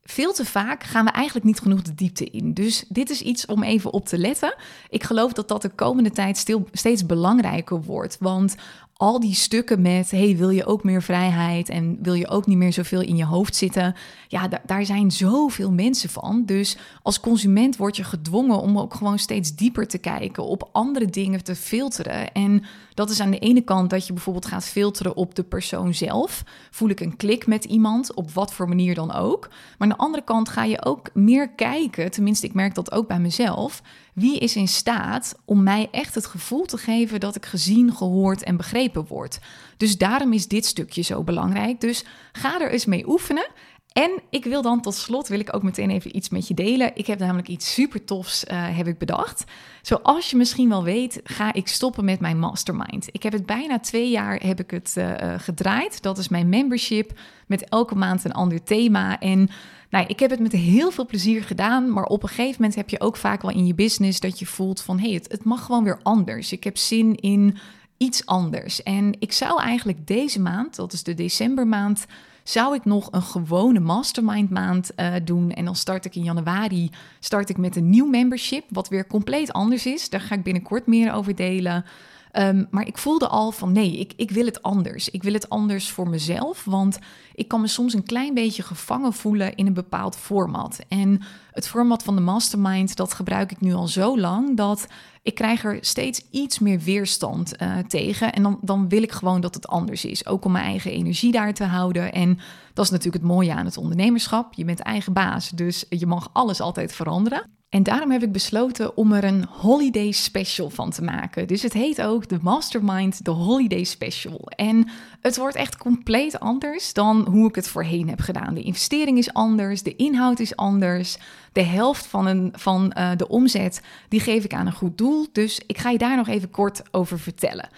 Veel 0.03 0.33
te 0.33 0.45
vaak 0.45 0.83
gaan 0.83 1.05
we 1.05 1.11
eigenlijk 1.11 1.45
niet 1.45 1.59
genoeg 1.59 1.81
de 1.81 1.95
diepte 1.95 2.25
in. 2.25 2.53
Dus 2.53 2.85
dit 2.89 3.09
is 3.09 3.21
iets 3.21 3.45
om 3.45 3.63
even 3.63 3.93
op 3.93 4.05
te 4.05 4.17
letten. 4.17 4.55
Ik 4.89 5.03
geloof 5.03 5.33
dat 5.33 5.47
dat 5.47 5.61
de 5.61 5.69
komende 5.69 6.11
tijd 6.11 6.37
stil, 6.37 6.67
steeds 6.71 7.05
belangrijker 7.05 7.81
wordt. 7.81 8.17
Want 8.19 8.55
al 8.97 9.19
die 9.19 9.33
stukken 9.33 9.81
met, 9.81 10.11
hey, 10.11 10.35
wil 10.37 10.49
je 10.49 10.65
ook 10.65 10.83
meer 10.83 11.01
vrijheid 11.01 11.69
en 11.69 11.97
wil 12.01 12.13
je 12.13 12.27
ook 12.27 12.45
niet 12.45 12.57
meer 12.57 12.73
zoveel 12.73 13.01
in 13.01 13.15
je 13.15 13.25
hoofd 13.25 13.55
zitten? 13.55 13.95
Ja, 14.27 14.49
daar 14.65 14.85
zijn 14.85 15.11
zoveel 15.11 15.71
mensen 15.71 16.09
van. 16.09 16.43
Dus 16.45 16.77
als 17.01 17.19
consument 17.19 17.77
word 17.77 17.95
je 17.97 18.03
gedwongen 18.03 18.61
om 18.61 18.79
ook 18.79 18.93
gewoon 18.93 19.19
steeds 19.19 19.55
dieper 19.55 19.87
te 19.87 19.97
kijken, 19.97 20.45
op 20.45 20.69
andere 20.71 21.05
dingen 21.05 21.43
te 21.43 21.55
filteren. 21.55 22.31
En 22.31 22.63
dat 22.95 23.09
is 23.09 23.19
aan 23.19 23.31
de 23.31 23.39
ene 23.39 23.61
kant 23.61 23.89
dat 23.89 24.07
je 24.07 24.13
bijvoorbeeld 24.13 24.45
gaat 24.45 24.65
filteren 24.65 25.15
op 25.15 25.35
de 25.35 25.43
persoon 25.43 25.93
zelf. 25.93 26.43
Voel 26.71 26.89
ik 26.89 26.99
een 26.99 27.15
klik 27.15 27.47
met 27.47 27.65
iemand, 27.65 28.13
op 28.13 28.31
wat 28.31 28.53
voor 28.53 28.67
manier 28.67 28.95
dan 28.95 29.13
ook. 29.13 29.47
Maar 29.49 29.75
aan 29.77 29.89
de 29.89 30.03
andere 30.03 30.23
kant 30.23 30.49
ga 30.49 30.63
je 30.63 30.85
ook 30.85 31.09
meer 31.13 31.49
kijken, 31.49 32.11
tenminste 32.11 32.45
ik 32.45 32.53
merk 32.53 32.75
dat 32.75 32.91
ook 32.91 33.07
bij 33.07 33.19
mezelf. 33.19 33.81
Wie 34.13 34.39
is 34.39 34.55
in 34.55 34.67
staat 34.67 35.35
om 35.45 35.63
mij 35.63 35.87
echt 35.91 36.15
het 36.15 36.25
gevoel 36.25 36.63
te 36.63 36.77
geven 36.77 37.19
dat 37.19 37.35
ik 37.35 37.45
gezien, 37.45 37.93
gehoord 37.93 38.43
en 38.43 38.57
begrepen 38.57 39.05
word? 39.07 39.39
Dus 39.77 39.97
daarom 39.97 40.33
is 40.33 40.47
dit 40.47 40.65
stukje 40.65 41.01
zo 41.01 41.23
belangrijk. 41.23 41.81
Dus 41.81 42.05
ga 42.31 42.61
er 42.61 42.71
eens 42.71 42.85
mee 42.85 43.07
oefenen. 43.09 43.47
En 43.95 44.21
ik 44.29 44.43
wil 44.43 44.61
dan 44.61 44.81
tot 44.81 44.95
slot 44.95 45.27
wil 45.27 45.39
ik 45.39 45.55
ook 45.55 45.63
meteen 45.63 45.89
even 45.89 46.15
iets 46.15 46.29
met 46.29 46.47
je 46.47 46.53
delen. 46.53 46.91
Ik 46.95 47.07
heb 47.07 47.19
namelijk 47.19 47.47
iets 47.47 47.73
super 47.73 48.05
tofs 48.05 48.43
uh, 48.43 48.77
heb 48.77 48.87
ik 48.87 48.97
bedacht. 48.97 49.43
Zoals 49.81 50.29
je 50.29 50.37
misschien 50.37 50.69
wel 50.69 50.83
weet, 50.83 51.19
ga 51.23 51.53
ik 51.53 51.67
stoppen 51.67 52.05
met 52.05 52.19
mijn 52.19 52.39
mastermind. 52.39 53.07
Ik 53.11 53.23
heb 53.23 53.33
het 53.33 53.45
bijna 53.45 53.79
twee 53.79 54.09
jaar 54.09 54.41
heb 54.45 54.59
ik 54.59 54.71
het 54.71 54.95
uh, 54.97 55.33
gedraaid. 55.37 56.01
Dat 56.01 56.17
is 56.17 56.27
mijn 56.27 56.49
membership 56.49 57.19
met 57.47 57.69
elke 57.69 57.95
maand 57.95 58.23
een 58.23 58.33
ander 58.33 58.63
thema. 58.63 59.19
En 59.19 59.49
nou, 59.89 60.05
ik 60.07 60.19
heb 60.19 60.29
het 60.29 60.39
met 60.39 60.51
heel 60.51 60.91
veel 60.91 61.05
plezier 61.05 61.43
gedaan, 61.43 61.91
maar 61.91 62.05
op 62.05 62.23
een 62.23 62.29
gegeven 62.29 62.55
moment 62.57 62.75
heb 62.75 62.89
je 62.89 63.01
ook 63.01 63.17
vaak 63.17 63.41
wel 63.41 63.51
in 63.51 63.65
je 63.65 63.75
business 63.75 64.19
dat 64.19 64.39
je 64.39 64.45
voelt 64.45 64.81
van 64.81 64.99
hé, 64.99 65.05
hey, 65.05 65.13
het, 65.13 65.31
het 65.31 65.43
mag 65.43 65.65
gewoon 65.65 65.83
weer 65.83 65.99
anders. 66.03 66.51
Ik 66.51 66.63
heb 66.63 66.77
zin 66.77 67.15
in 67.15 67.57
iets 67.97 68.25
anders. 68.25 68.83
En 68.83 69.15
ik 69.19 69.31
zou 69.31 69.61
eigenlijk 69.61 70.07
deze 70.07 70.41
maand, 70.41 70.75
dat 70.75 70.93
is 70.93 71.03
de 71.03 71.13
decembermaand, 71.13 72.05
zou 72.47 72.75
ik 72.75 72.85
nog 72.85 73.07
een 73.11 73.21
gewone 73.21 73.79
mastermind 73.79 74.49
maand 74.49 74.91
uh, 74.95 75.13
doen. 75.23 75.51
En 75.51 75.65
dan 75.65 75.75
start 75.75 76.05
ik 76.05 76.15
in 76.15 76.23
januari 76.23 76.89
start 77.19 77.49
ik 77.49 77.57
met 77.57 77.75
een 77.75 77.89
nieuw 77.89 78.05
membership, 78.05 78.63
wat 78.69 78.89
weer 78.89 79.07
compleet 79.07 79.53
anders 79.53 79.85
is. 79.85 80.09
Daar 80.09 80.21
ga 80.21 80.35
ik 80.35 80.43
binnenkort 80.43 80.87
meer 80.87 81.13
over 81.13 81.35
delen. 81.35 81.85
Ehm, 82.31 82.63
maar 82.69 82.87
ik 82.87 82.97
voelde 82.97 83.27
al 83.27 83.51
van 83.51 83.71
nee, 83.71 83.97
ik, 83.97 84.13
ik 84.15 84.31
wil 84.31 84.45
het 84.45 84.61
anders. 84.61 85.09
Ik 85.09 85.23
wil 85.23 85.33
het 85.33 85.49
anders 85.49 85.89
voor 85.89 86.09
mezelf, 86.09 86.65
want 86.65 86.99
ik 87.33 87.47
kan 87.47 87.61
me 87.61 87.67
soms 87.67 87.93
een 87.93 88.03
klein 88.03 88.33
beetje 88.33 88.63
gevangen 88.63 89.13
voelen 89.13 89.55
in 89.55 89.67
een 89.67 89.73
bepaald 89.73 90.15
format. 90.15 90.79
En 90.87 91.21
het 91.51 91.67
format 91.67 92.03
van 92.03 92.15
de 92.15 92.21
mastermind, 92.21 92.95
dat 92.95 93.13
gebruik 93.13 93.51
ik 93.51 93.61
nu 93.61 93.73
al 93.73 93.87
zo 93.87 94.19
lang 94.19 94.57
dat 94.57 94.87
ik 95.25 95.35
krijg 95.35 95.63
er 95.63 95.77
steeds 95.81 96.21
iets 96.31 96.59
meer 96.59 96.79
weerstand 96.79 97.61
uh, 97.61 97.77
tegen. 97.77 98.33
En 98.33 98.43
dan, 98.43 98.57
dan 98.61 98.89
wil 98.89 99.03
ik 99.03 99.11
gewoon 99.11 99.41
dat 99.41 99.55
het 99.55 99.67
anders 99.67 100.05
is. 100.05 100.25
Ook 100.25 100.45
om 100.45 100.51
mijn 100.51 100.65
eigen 100.65 100.91
energie 100.91 101.31
daar 101.31 101.53
te 101.53 101.63
houden. 101.63 102.11
En 102.13 102.39
dat 102.73 102.85
is 102.85 102.91
natuurlijk 102.91 103.23
het 103.23 103.31
mooie 103.31 103.53
aan 103.53 103.65
het 103.65 103.77
ondernemerschap. 103.77 104.53
Je 104.53 104.65
bent 104.65 104.79
eigen 104.79 105.13
baas, 105.13 105.49
dus 105.49 105.85
je 105.89 106.05
mag 106.05 106.29
alles 106.33 106.61
altijd 106.61 106.93
veranderen. 106.93 107.43
En 107.69 107.83
daarom 107.83 108.11
heb 108.11 108.23
ik 108.23 108.31
besloten 108.31 108.97
om 108.97 109.11
er 109.11 109.23
een 109.23 109.45
holiday 109.49 110.11
special 110.11 110.69
van 110.69 110.91
te 110.91 111.01
maken. 111.01 111.47
Dus 111.47 111.61
het 111.61 111.73
heet 111.73 112.01
ook 112.01 112.27
de 112.27 112.37
Mastermind, 112.41 113.25
de 113.25 113.31
Holiday 113.31 113.83
Special. 113.83 114.49
En 114.49 114.89
het 115.21 115.37
wordt 115.37 115.55
echt 115.55 115.77
compleet 115.77 116.39
anders 116.39 116.93
dan 116.93 117.27
hoe 117.29 117.47
ik 117.47 117.55
het 117.55 117.67
voorheen 117.67 118.09
heb 118.09 118.19
gedaan. 118.19 118.53
De 118.53 118.61
investering 118.61 119.17
is 119.17 119.33
anders, 119.33 119.83
de 119.83 119.95
inhoud 119.95 120.39
is 120.39 120.55
anders. 120.55 121.17
De 121.55 121.63
helft 121.63 122.05
van, 122.05 122.25
een, 122.25 122.53
van 122.55 122.93
uh, 122.97 123.11
de 123.17 123.27
omzet, 123.27 123.81
die 124.09 124.19
geef 124.19 124.43
ik 124.43 124.53
aan 124.53 124.65
een 124.65 124.73
goed 124.73 124.97
doel. 124.97 125.27
Dus 125.31 125.61
ik 125.67 125.77
ga 125.77 125.89
je 125.89 125.97
daar 125.97 126.15
nog 126.15 126.27
even 126.27 126.49
kort 126.49 126.81
over 126.91 127.19
vertellen. 127.19 127.69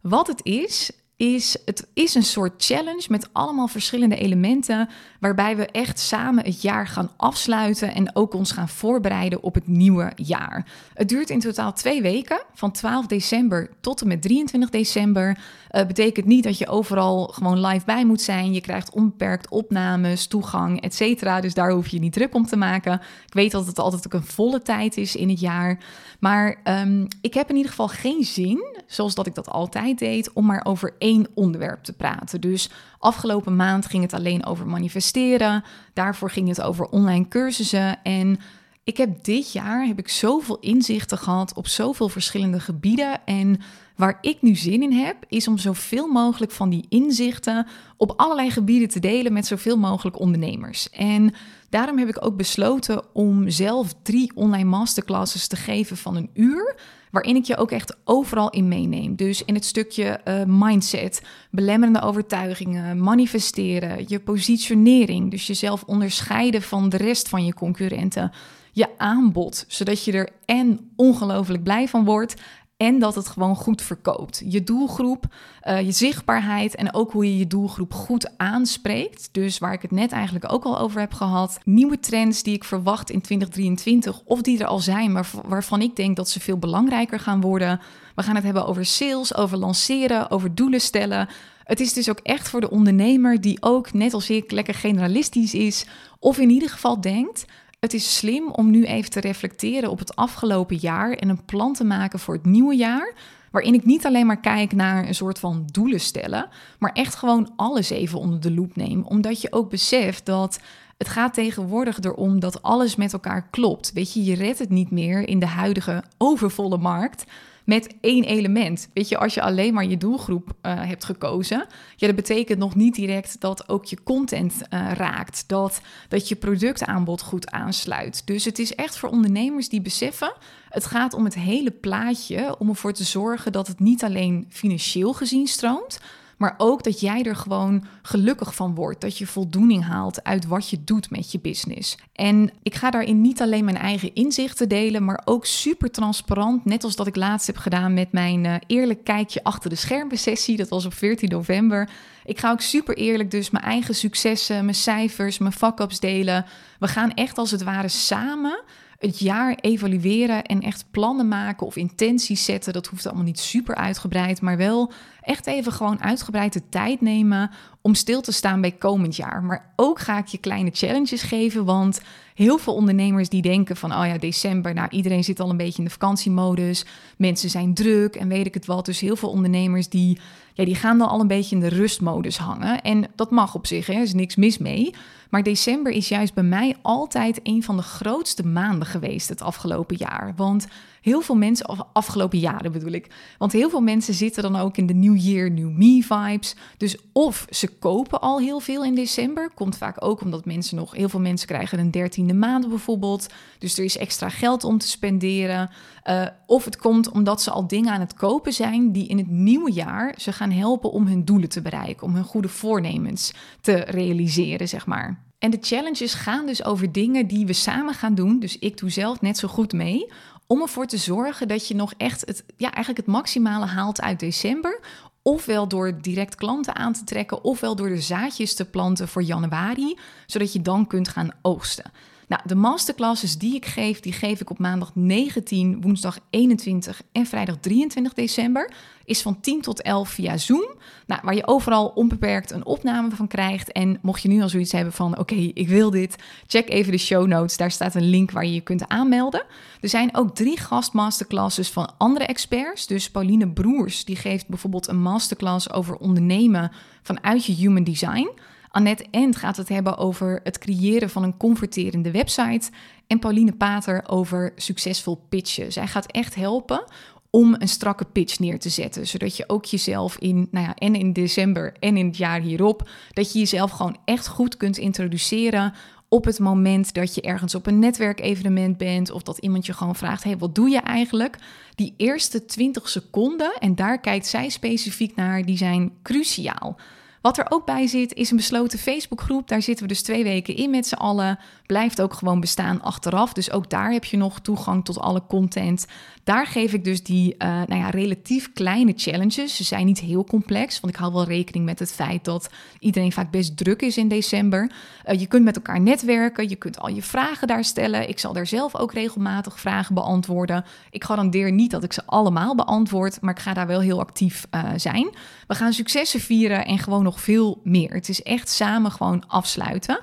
Wat 0.00 0.26
het 0.26 0.44
is, 0.44 0.90
is 1.22 1.56
het 1.64 1.86
is 1.94 2.14
een 2.14 2.22
soort 2.22 2.64
challenge 2.64 3.06
met 3.08 3.28
allemaal 3.32 3.68
verschillende 3.68 4.16
elementen 4.16 4.88
waarbij 5.20 5.56
we 5.56 5.66
echt 5.66 5.98
samen 5.98 6.44
het 6.44 6.62
jaar 6.62 6.86
gaan 6.86 7.10
afsluiten 7.16 7.94
en 7.94 8.16
ook 8.16 8.34
ons 8.34 8.52
gaan 8.52 8.68
voorbereiden 8.68 9.42
op 9.42 9.54
het 9.54 9.66
nieuwe 9.66 10.12
jaar. 10.16 10.66
Het 10.94 11.08
duurt 11.08 11.30
in 11.30 11.40
totaal 11.40 11.72
twee 11.72 12.02
weken, 12.02 12.42
van 12.54 12.72
12 12.72 13.06
december 13.06 13.70
tot 13.80 14.00
en 14.00 14.08
met 14.08 14.22
23 14.22 14.70
december. 14.70 15.38
Uh, 15.70 15.86
betekent 15.86 16.26
niet 16.26 16.44
dat 16.44 16.58
je 16.58 16.68
overal 16.68 17.26
gewoon 17.26 17.66
live 17.66 17.84
bij 17.84 18.04
moet 18.04 18.20
zijn. 18.20 18.52
Je 18.52 18.60
krijgt 18.60 18.90
onbeperkt 18.90 19.48
opnames, 19.48 20.26
toegang, 20.26 20.80
et 20.80 20.94
cetera. 20.94 21.40
Dus 21.40 21.54
daar 21.54 21.70
hoef 21.70 21.88
je 21.88 21.98
niet 21.98 22.12
druk 22.12 22.34
om 22.34 22.46
te 22.46 22.56
maken. 22.56 23.00
Ik 23.26 23.32
weet 23.32 23.50
dat 23.50 23.66
het 23.66 23.78
altijd 23.78 24.06
ook 24.06 24.20
een 24.20 24.26
volle 24.26 24.62
tijd 24.62 24.96
is 24.96 25.16
in 25.16 25.28
het 25.28 25.40
jaar. 25.40 25.78
Maar 26.20 26.56
um, 26.64 27.06
ik 27.20 27.34
heb 27.34 27.48
in 27.48 27.56
ieder 27.56 27.70
geval 27.70 27.88
geen 27.88 28.24
zin, 28.24 28.64
zoals 28.86 29.14
dat 29.14 29.26
ik 29.26 29.34
dat 29.34 29.48
altijd 29.48 29.98
deed, 29.98 30.32
om 30.32 30.46
maar 30.46 30.64
over 30.64 30.94
één 30.98 31.11
onderwerp 31.34 31.82
te 31.84 31.92
praten. 31.92 32.40
Dus 32.40 32.70
afgelopen 32.98 33.56
maand 33.56 33.86
ging 33.86 34.02
het 34.02 34.12
alleen 34.12 34.46
over 34.46 34.66
manifesteren. 34.66 35.64
Daarvoor 35.92 36.30
ging 36.30 36.48
het 36.48 36.62
over 36.62 36.86
online 36.86 37.28
cursussen. 37.28 38.02
En 38.02 38.38
ik 38.84 38.96
heb 38.96 39.24
dit 39.24 39.52
jaar 39.52 39.86
heb 39.86 39.98
ik 39.98 40.08
zoveel 40.08 40.58
inzichten 40.60 41.18
gehad 41.18 41.54
op 41.54 41.66
zoveel 41.66 42.08
verschillende 42.08 42.60
gebieden. 42.60 43.24
En 43.24 43.60
waar 43.96 44.18
ik 44.20 44.42
nu 44.42 44.54
zin 44.54 44.82
in 44.82 44.92
heb, 44.92 45.16
is 45.28 45.48
om 45.48 45.58
zoveel 45.58 46.06
mogelijk 46.06 46.52
van 46.52 46.70
die 46.70 46.86
inzichten 46.88 47.66
op 47.96 48.12
allerlei 48.16 48.50
gebieden 48.50 48.88
te 48.88 49.00
delen 49.00 49.32
met 49.32 49.46
zoveel 49.46 49.76
mogelijk 49.76 50.20
ondernemers. 50.20 50.90
En 50.90 51.34
daarom 51.68 51.98
heb 51.98 52.08
ik 52.08 52.24
ook 52.24 52.36
besloten 52.36 53.14
om 53.14 53.50
zelf 53.50 53.94
drie 54.02 54.32
online 54.34 54.68
masterclasses 54.68 55.46
te 55.46 55.56
geven 55.56 55.96
van 55.96 56.16
een 56.16 56.30
uur 56.34 56.76
waarin 57.10 57.36
ik 57.36 57.44
je 57.44 57.56
ook 57.56 57.70
echt 57.70 57.96
overal 58.04 58.50
in 58.50 58.68
meeneem. 58.68 59.16
Dus 59.16 59.44
in 59.44 59.54
het 59.54 59.64
stukje 59.64 60.20
uh, 60.24 60.42
mindset, 60.46 61.22
belemmerende 61.50 62.00
overtuigingen, 62.00 63.00
manifesteren, 63.00 64.04
je 64.08 64.20
positionering, 64.20 65.30
dus 65.30 65.46
jezelf 65.46 65.82
onderscheiden 65.86 66.62
van 66.62 66.88
de 66.88 66.96
rest 66.96 67.28
van 67.28 67.44
je 67.44 67.54
concurrenten, 67.54 68.32
je 68.72 68.98
aanbod, 68.98 69.64
zodat 69.68 70.04
je 70.04 70.12
er 70.12 70.28
en 70.44 70.92
ongelooflijk 70.96 71.62
blij 71.62 71.88
van 71.88 72.04
wordt 72.04 72.34
en 72.82 72.98
dat 72.98 73.14
het 73.14 73.28
gewoon 73.28 73.56
goed 73.56 73.82
verkoopt. 73.82 74.42
Je 74.44 74.64
doelgroep, 74.64 75.24
uh, 75.64 75.80
je 75.80 75.92
zichtbaarheid 75.92 76.74
en 76.74 76.94
ook 76.94 77.12
hoe 77.12 77.24
je 77.24 77.38
je 77.38 77.46
doelgroep 77.46 77.94
goed 77.94 78.38
aanspreekt. 78.38 79.28
Dus 79.32 79.58
waar 79.58 79.72
ik 79.72 79.82
het 79.82 79.90
net 79.90 80.12
eigenlijk 80.12 80.52
ook 80.52 80.64
al 80.64 80.78
over 80.78 81.00
heb 81.00 81.12
gehad. 81.12 81.58
Nieuwe 81.64 82.00
trends 82.00 82.42
die 82.42 82.54
ik 82.54 82.64
verwacht 82.64 83.10
in 83.10 83.20
2023 83.20 84.20
of 84.24 84.42
die 84.42 84.58
er 84.58 84.66
al 84.66 84.78
zijn, 84.78 85.12
maar 85.12 85.30
waarvan 85.44 85.82
ik 85.82 85.96
denk 85.96 86.16
dat 86.16 86.30
ze 86.30 86.40
veel 86.40 86.58
belangrijker 86.58 87.20
gaan 87.20 87.40
worden. 87.40 87.80
We 88.14 88.22
gaan 88.22 88.34
het 88.34 88.44
hebben 88.44 88.66
over 88.66 88.84
sales, 88.84 89.34
over 89.34 89.58
lanceren, 89.58 90.30
over 90.30 90.54
doelen 90.54 90.80
stellen. 90.80 91.28
Het 91.64 91.80
is 91.80 91.92
dus 91.92 92.10
ook 92.10 92.20
echt 92.22 92.48
voor 92.48 92.60
de 92.60 92.70
ondernemer 92.70 93.40
die 93.40 93.62
ook, 93.62 93.92
net 93.92 94.14
als 94.14 94.30
ik, 94.30 94.50
lekker 94.50 94.74
generalistisch 94.74 95.54
is. 95.54 95.86
Of 96.18 96.38
in 96.38 96.50
ieder 96.50 96.68
geval 96.68 97.00
denkt: 97.00 97.44
het 97.82 97.94
is 97.94 98.16
slim 98.16 98.50
om 98.50 98.70
nu 98.70 98.84
even 98.84 99.10
te 99.10 99.20
reflecteren 99.20 99.90
op 99.90 99.98
het 99.98 100.16
afgelopen 100.16 100.76
jaar 100.76 101.12
en 101.12 101.28
een 101.28 101.44
plan 101.44 101.74
te 101.74 101.84
maken 101.84 102.18
voor 102.18 102.34
het 102.34 102.44
nieuwe 102.44 102.76
jaar. 102.76 103.14
Waarin 103.50 103.74
ik 103.74 103.84
niet 103.84 104.06
alleen 104.06 104.26
maar 104.26 104.40
kijk 104.40 104.72
naar 104.72 105.06
een 105.06 105.14
soort 105.14 105.38
van 105.38 105.66
doelen 105.72 106.00
stellen, 106.00 106.48
maar 106.78 106.92
echt 106.92 107.14
gewoon 107.14 107.52
alles 107.56 107.90
even 107.90 108.18
onder 108.18 108.40
de 108.40 108.54
loep 108.54 108.76
neem. 108.76 109.04
Omdat 109.04 109.40
je 109.40 109.52
ook 109.52 109.70
beseft 109.70 110.26
dat 110.26 110.60
het 110.98 111.08
gaat 111.08 111.34
tegenwoordig 111.34 112.02
erom 112.02 112.40
dat 112.40 112.62
alles 112.62 112.96
met 112.96 113.12
elkaar 113.12 113.48
klopt. 113.50 113.92
Weet 113.92 114.12
je, 114.12 114.24
je 114.24 114.34
redt 114.34 114.58
het 114.58 114.70
niet 114.70 114.90
meer 114.90 115.28
in 115.28 115.38
de 115.38 115.46
huidige 115.46 116.04
overvolle 116.18 116.78
markt 116.78 117.24
met 117.64 117.94
één 118.00 118.24
element. 118.24 118.88
Weet 118.92 119.08
je, 119.08 119.18
als 119.18 119.34
je 119.34 119.42
alleen 119.42 119.74
maar 119.74 119.86
je 119.86 119.96
doelgroep 119.96 120.48
uh, 120.62 120.84
hebt 120.84 121.04
gekozen, 121.04 121.66
ja, 121.96 122.06
dat 122.06 122.16
betekent 122.16 122.58
nog 122.58 122.74
niet 122.74 122.94
direct 122.94 123.40
dat 123.40 123.68
ook 123.68 123.84
je 123.84 124.02
content 124.02 124.54
uh, 124.54 124.92
raakt, 124.92 125.44
dat, 125.46 125.80
dat 126.08 126.28
je 126.28 126.36
productaanbod 126.36 127.22
goed 127.22 127.50
aansluit. 127.50 128.26
Dus 128.26 128.44
het 128.44 128.58
is 128.58 128.74
echt 128.74 128.96
voor 128.96 129.08
ondernemers 129.08 129.68
die 129.68 129.82
beseffen, 129.82 130.32
het 130.68 130.84
gaat 130.84 131.14
om 131.14 131.24
het 131.24 131.34
hele 131.34 131.70
plaatje, 131.70 132.58
om 132.58 132.68
ervoor 132.68 132.92
te 132.92 133.04
zorgen 133.04 133.52
dat 133.52 133.66
het 133.66 133.80
niet 133.80 134.04
alleen 134.04 134.46
financieel 134.48 135.12
gezien 135.12 135.46
stroomt, 135.46 136.00
maar 136.42 136.54
ook 136.56 136.82
dat 136.82 137.00
jij 137.00 137.22
er 137.22 137.36
gewoon 137.36 137.84
gelukkig 138.02 138.54
van 138.54 138.74
wordt. 138.74 139.00
Dat 139.00 139.18
je 139.18 139.26
voldoening 139.26 139.84
haalt 139.84 140.24
uit 140.24 140.46
wat 140.46 140.70
je 140.70 140.84
doet 140.84 141.10
met 141.10 141.32
je 141.32 141.40
business. 141.40 141.96
En 142.12 142.50
ik 142.62 142.74
ga 142.74 142.90
daarin 142.90 143.20
niet 143.20 143.40
alleen 143.40 143.64
mijn 143.64 143.76
eigen 143.76 144.14
inzichten 144.14 144.68
delen, 144.68 145.04
maar 145.04 145.22
ook 145.24 145.46
super 145.46 145.90
transparant. 145.90 146.64
Net 146.64 146.84
als 146.84 146.96
dat 146.96 147.06
ik 147.06 147.16
laatst 147.16 147.46
heb 147.46 147.56
gedaan 147.56 147.94
met 147.94 148.12
mijn 148.12 148.44
uh, 148.44 148.54
eerlijk 148.66 149.04
kijkje 149.04 149.44
achter 149.44 149.70
de 149.70 149.76
schermen 149.76 150.18
sessie. 150.18 150.56
Dat 150.56 150.68
was 150.68 150.84
op 150.84 150.94
14 150.94 151.28
november. 151.28 151.90
Ik 152.24 152.38
ga 152.38 152.50
ook 152.50 152.60
super 152.60 152.96
eerlijk 152.96 153.30
dus 153.30 153.50
mijn 153.50 153.64
eigen 153.64 153.94
successen, 153.94 154.64
mijn 154.64 154.76
cijfers, 154.76 155.38
mijn 155.38 155.52
fuck-ups 155.52 156.00
delen. 156.00 156.44
We 156.78 156.88
gaan 156.88 157.14
echt 157.14 157.38
als 157.38 157.50
het 157.50 157.62
ware 157.62 157.88
samen 157.88 158.62
het 159.02 159.18
jaar 159.18 159.56
evalueren 159.60 160.44
en 160.44 160.60
echt 160.60 160.84
plannen 160.90 161.28
maken 161.28 161.66
of 161.66 161.76
intenties 161.76 162.44
zetten. 162.44 162.72
Dat 162.72 162.86
hoeft 162.86 163.06
allemaal 163.06 163.24
niet 163.24 163.38
super 163.38 163.74
uitgebreid, 163.74 164.40
maar 164.40 164.56
wel 164.56 164.92
echt 165.22 165.46
even 165.46 165.72
gewoon 165.72 166.02
uitgebreid 166.02 166.52
de 166.52 166.68
tijd 166.68 167.00
nemen 167.00 167.50
om 167.80 167.94
stil 167.94 168.20
te 168.20 168.32
staan 168.32 168.60
bij 168.60 168.72
komend 168.72 169.16
jaar. 169.16 169.42
Maar 169.42 169.72
ook 169.76 169.98
ga 169.98 170.18
ik 170.18 170.26
je 170.26 170.38
kleine 170.38 170.70
challenges 170.72 171.22
geven, 171.22 171.64
want 171.64 172.00
heel 172.34 172.58
veel 172.58 172.74
ondernemers 172.74 173.28
die 173.28 173.42
denken 173.42 173.76
van, 173.76 173.92
oh 173.92 174.06
ja, 174.06 174.18
december, 174.18 174.74
nou 174.74 174.88
iedereen 174.90 175.24
zit 175.24 175.40
al 175.40 175.50
een 175.50 175.56
beetje 175.56 175.78
in 175.78 175.84
de 175.84 175.90
vakantiemodus, 175.90 176.84
mensen 177.16 177.50
zijn 177.50 177.74
druk 177.74 178.16
en 178.16 178.28
weet 178.28 178.46
ik 178.46 178.54
het 178.54 178.66
wat. 178.66 178.84
Dus 178.84 179.00
heel 179.00 179.16
veel 179.16 179.28
ondernemers 179.28 179.88
die, 179.88 180.18
ja, 180.54 180.64
die 180.64 180.74
gaan 180.74 180.98
dan 180.98 181.08
al 181.08 181.20
een 181.20 181.26
beetje 181.26 181.54
in 181.54 181.60
de 181.60 181.68
rustmodus 181.68 182.38
hangen. 182.38 182.82
En 182.82 183.04
dat 183.16 183.30
mag 183.30 183.54
op 183.54 183.66
zich, 183.66 183.86
hè, 183.86 183.92
er 183.92 184.02
is 184.02 184.14
niks 184.14 184.36
mis 184.36 184.58
mee. 184.58 184.94
Maar 185.30 185.42
december 185.42 185.92
is 185.92 186.08
juist 186.08 186.34
bij 186.34 186.44
mij 186.44 186.76
altijd 186.82 187.40
een 187.42 187.62
van 187.62 187.76
de 187.76 187.82
grootste 187.82 188.46
maanden 188.46 188.86
geweest 188.88 189.28
het 189.28 189.42
afgelopen 189.42 189.96
jaar. 189.96 190.32
Want 190.36 190.66
heel 191.02 191.20
veel 191.20 191.34
mensen, 191.34 191.68
of 191.68 191.78
afgelopen 191.92 192.38
jaren 192.38 192.72
bedoel 192.72 192.92
ik, 192.92 193.34
want 193.38 193.52
heel 193.52 193.70
veel 193.70 193.80
mensen 193.80 194.14
zitten 194.14 194.42
dan 194.42 194.56
ook 194.56 194.76
in 194.76 194.86
de 194.86 194.94
New 194.94 195.16
Year, 195.16 195.50
New 195.50 195.70
Me 195.70 196.02
vibes. 196.02 196.54
Dus 196.76 196.96
of 197.12 197.46
ze 197.50 197.68
kopen 197.68 198.20
al 198.20 198.40
heel 198.40 198.60
veel 198.60 198.84
in 198.84 198.94
december, 198.94 199.50
komt 199.54 199.76
vaak 199.76 200.04
ook 200.04 200.20
omdat 200.20 200.44
mensen 200.44 200.76
nog, 200.76 200.94
heel 200.94 201.08
veel 201.08 201.20
mensen 201.20 201.48
krijgen 201.48 201.78
een 201.78 201.90
dertiende 201.90 202.34
maand 202.34 202.68
bijvoorbeeld. 202.68 203.26
Dus 203.58 203.78
er 203.78 203.84
is 203.84 203.96
extra 203.96 204.28
geld 204.28 204.64
om 204.64 204.78
te 204.78 204.88
spenderen. 204.88 205.70
Uh, 206.04 206.26
of 206.46 206.64
het 206.64 206.76
komt 206.76 207.10
omdat 207.10 207.42
ze 207.42 207.50
al 207.50 207.66
dingen 207.66 207.92
aan 207.92 208.00
het 208.00 208.14
kopen 208.14 208.52
zijn 208.52 208.92
die 208.92 209.08
in 209.08 209.18
het 209.18 209.30
nieuwe 209.30 209.72
jaar 209.72 210.14
ze 210.16 210.32
gaan 210.32 210.50
helpen 210.50 210.90
om 210.90 211.06
hun 211.06 211.24
doelen 211.24 211.48
te 211.48 211.62
bereiken, 211.62 212.06
om 212.06 212.14
hun 212.14 212.24
goede 212.24 212.48
voornemens 212.48 213.32
te 213.60 213.74
realiseren, 213.74 214.68
zeg 214.68 214.86
maar. 214.86 215.22
En 215.42 215.50
de 215.50 215.58
challenges 215.60 216.14
gaan 216.14 216.46
dus 216.46 216.64
over 216.64 216.92
dingen 216.92 217.26
die 217.26 217.46
we 217.46 217.52
samen 217.52 217.94
gaan 217.94 218.14
doen. 218.14 218.38
Dus 218.38 218.58
ik 218.58 218.78
doe 218.78 218.90
zelf 218.90 219.20
net 219.20 219.38
zo 219.38 219.48
goed 219.48 219.72
mee. 219.72 220.12
Om 220.52 220.62
ervoor 220.62 220.86
te 220.86 220.96
zorgen 220.96 221.48
dat 221.48 221.68
je 221.68 221.74
nog 221.74 221.92
echt 221.96 222.20
het, 222.20 222.44
ja, 222.56 222.72
eigenlijk 222.72 223.06
het 223.06 223.14
maximale 223.14 223.66
haalt 223.66 224.00
uit 224.00 224.20
december. 224.20 224.80
Ofwel 225.22 225.68
door 225.68 226.00
direct 226.00 226.34
klanten 226.34 226.74
aan 226.74 226.92
te 226.92 227.04
trekken, 227.04 227.44
ofwel 227.44 227.76
door 227.76 227.88
de 227.88 228.00
zaadjes 228.00 228.54
te 228.54 228.64
planten 228.64 229.08
voor 229.08 229.22
januari, 229.22 229.98
zodat 230.26 230.52
je 230.52 230.62
dan 230.62 230.86
kunt 230.86 231.08
gaan 231.08 231.30
oogsten. 231.42 231.92
Nou, 232.28 232.42
de 232.44 232.54
masterclasses 232.54 233.38
die 233.38 233.54
ik 233.54 233.66
geef, 233.66 234.00
die 234.00 234.12
geef 234.12 234.40
ik 234.40 234.50
op 234.50 234.58
maandag 234.58 234.90
19, 234.94 235.80
woensdag 235.80 236.18
21 236.30 237.02
en 237.12 237.26
vrijdag 237.26 237.56
23 237.60 238.12
december. 238.12 238.72
Is 239.04 239.22
van 239.22 239.40
10 239.40 239.60
tot 239.60 239.82
11 239.82 240.08
via 240.08 240.36
Zoom. 240.36 240.74
Nou, 241.06 241.20
waar 241.24 241.34
je 241.34 241.46
overal 241.46 241.86
onbeperkt 241.86 242.50
een 242.50 242.64
opname 242.64 243.10
van 243.10 243.28
krijgt. 243.28 243.72
En 243.72 243.98
mocht 244.02 244.22
je 244.22 244.28
nu 244.28 244.42
al 244.42 244.48
zoiets 244.48 244.72
hebben 244.72 244.92
van: 244.92 245.18
oké, 245.18 245.34
ik 245.34 245.68
wil 245.68 245.90
dit, 245.90 246.16
check 246.46 246.70
even 246.70 246.92
de 246.92 246.98
show 246.98 247.26
notes. 247.26 247.56
Daar 247.56 247.70
staat 247.70 247.94
een 247.94 248.10
link 248.10 248.30
waar 248.30 248.44
je 248.44 248.54
je 248.54 248.60
kunt 248.60 248.88
aanmelden. 248.88 249.44
Er 249.80 249.88
zijn 249.88 250.16
ook 250.16 250.34
drie 250.34 250.60
gastmasterclasses 250.60 251.70
van 251.70 251.92
andere 251.98 252.24
experts. 252.24 252.86
Dus 252.86 253.10
Pauline 253.10 253.48
Broers, 253.48 254.04
die 254.04 254.16
geeft 254.16 254.48
bijvoorbeeld 254.48 254.88
een 254.88 255.02
masterclass 255.02 255.72
over 255.72 255.96
ondernemen 255.96 256.72
vanuit 257.02 257.44
je 257.44 257.52
human 257.52 257.84
design. 257.84 258.30
Annette 258.72 259.06
End 259.10 259.36
gaat 259.36 259.56
het 259.56 259.68
hebben 259.68 259.96
over 259.96 260.40
het 260.42 260.58
creëren 260.58 261.10
van 261.10 261.22
een 261.22 261.36
converterende 261.36 262.10
website. 262.10 262.70
En 263.06 263.18
Pauline 263.18 263.52
Pater 263.52 264.04
over 264.08 264.52
succesvol 264.56 265.24
pitchen. 265.28 265.72
Zij 265.72 265.86
gaat 265.86 266.06
echt 266.06 266.34
helpen 266.34 266.84
om 267.30 267.54
een 267.58 267.68
strakke 267.68 268.04
pitch 268.04 268.38
neer 268.38 268.58
te 268.58 268.68
zetten. 268.68 269.06
Zodat 269.06 269.36
je 269.36 269.48
ook 269.48 269.64
jezelf 269.64 270.18
in, 270.18 270.48
nou 270.50 270.66
ja, 270.66 270.74
en 270.74 270.94
in 270.94 271.12
december 271.12 271.72
en 271.80 271.96
in 271.96 272.06
het 272.06 272.16
jaar 272.16 272.40
hierop, 272.40 272.88
dat 273.12 273.32
je 273.32 273.38
jezelf 273.38 273.70
gewoon 273.70 273.96
echt 274.04 274.28
goed 274.28 274.56
kunt 274.56 274.78
introduceren 274.78 275.72
op 276.08 276.24
het 276.24 276.38
moment 276.38 276.94
dat 276.94 277.14
je 277.14 277.20
ergens 277.20 277.54
op 277.54 277.66
een 277.66 277.78
netwerkevenement 277.78 278.76
bent 278.76 279.10
of 279.10 279.22
dat 279.22 279.38
iemand 279.38 279.66
je 279.66 279.72
gewoon 279.72 279.96
vraagt: 279.96 280.24
hey, 280.24 280.38
wat 280.38 280.54
doe 280.54 280.68
je 280.68 280.78
eigenlijk? 280.78 281.36
Die 281.74 281.94
eerste 281.96 282.44
20 282.44 282.88
seconden, 282.88 283.52
en 283.58 283.74
daar 283.74 284.00
kijkt 284.00 284.26
zij 284.26 284.48
specifiek 284.48 285.16
naar, 285.16 285.44
die 285.44 285.56
zijn 285.56 285.92
cruciaal. 286.02 286.76
Wat 287.22 287.38
er 287.38 287.46
ook 287.48 287.66
bij 287.66 287.86
zit, 287.86 288.14
is 288.14 288.30
een 288.30 288.36
besloten 288.36 288.78
Facebookgroep. 288.78 289.48
Daar 289.48 289.62
zitten 289.62 289.86
we 289.86 289.92
dus 289.92 290.02
twee 290.02 290.24
weken 290.24 290.56
in 290.56 290.70
met 290.70 290.86
z'n 290.86 290.94
allen. 290.94 291.38
Blijft 291.66 292.00
ook 292.00 292.14
gewoon 292.14 292.40
bestaan 292.40 292.82
achteraf. 292.82 293.32
Dus 293.32 293.50
ook 293.50 293.70
daar 293.70 293.90
heb 293.92 294.04
je 294.04 294.16
nog 294.16 294.40
toegang 294.40 294.84
tot 294.84 294.98
alle 294.98 295.22
content. 295.28 295.86
Daar 296.24 296.46
geef 296.46 296.72
ik 296.72 296.84
dus 296.84 297.02
die 297.02 297.34
uh, 297.38 297.48
nou 297.48 297.74
ja, 297.74 297.90
relatief 297.90 298.52
kleine 298.52 298.92
challenges. 298.96 299.56
Ze 299.56 299.64
zijn 299.64 299.86
niet 299.86 299.98
heel 299.98 300.24
complex, 300.24 300.80
want 300.80 300.94
ik 300.94 301.00
hou 301.00 301.12
wel 301.12 301.24
rekening 301.24 301.64
met 301.64 301.78
het 301.78 301.92
feit 301.92 302.24
dat 302.24 302.50
iedereen 302.78 303.12
vaak 303.12 303.30
best 303.30 303.56
druk 303.56 303.82
is 303.82 303.96
in 303.96 304.08
december. 304.08 304.70
Uh, 305.06 305.20
je 305.20 305.26
kunt 305.26 305.44
met 305.44 305.56
elkaar 305.56 305.80
netwerken, 305.80 306.48
je 306.48 306.56
kunt 306.56 306.78
al 306.78 306.88
je 306.88 307.02
vragen 307.02 307.48
daar 307.48 307.64
stellen. 307.64 308.08
Ik 308.08 308.18
zal 308.18 308.32
daar 308.32 308.46
zelf 308.46 308.76
ook 308.76 308.92
regelmatig 308.92 309.60
vragen 309.60 309.94
beantwoorden. 309.94 310.64
Ik 310.90 311.04
garandeer 311.04 311.52
niet 311.52 311.70
dat 311.70 311.84
ik 311.84 311.92
ze 311.92 312.02
allemaal 312.06 312.54
beantwoord, 312.54 313.20
maar 313.20 313.34
ik 313.34 313.42
ga 313.42 313.54
daar 313.54 313.66
wel 313.66 313.80
heel 313.80 314.00
actief 314.00 314.46
uh, 314.50 314.70
zijn. 314.76 315.10
We 315.46 315.54
gaan 315.54 315.72
successen 315.72 316.20
vieren 316.20 316.64
en 316.64 316.78
gewoon 316.78 317.02
nog 317.02 317.11
veel 317.20 317.60
meer. 317.64 317.94
Het 317.94 318.08
is 318.08 318.22
echt 318.22 318.48
samen 318.48 318.90
gewoon 318.90 319.24
afsluiten. 319.26 320.00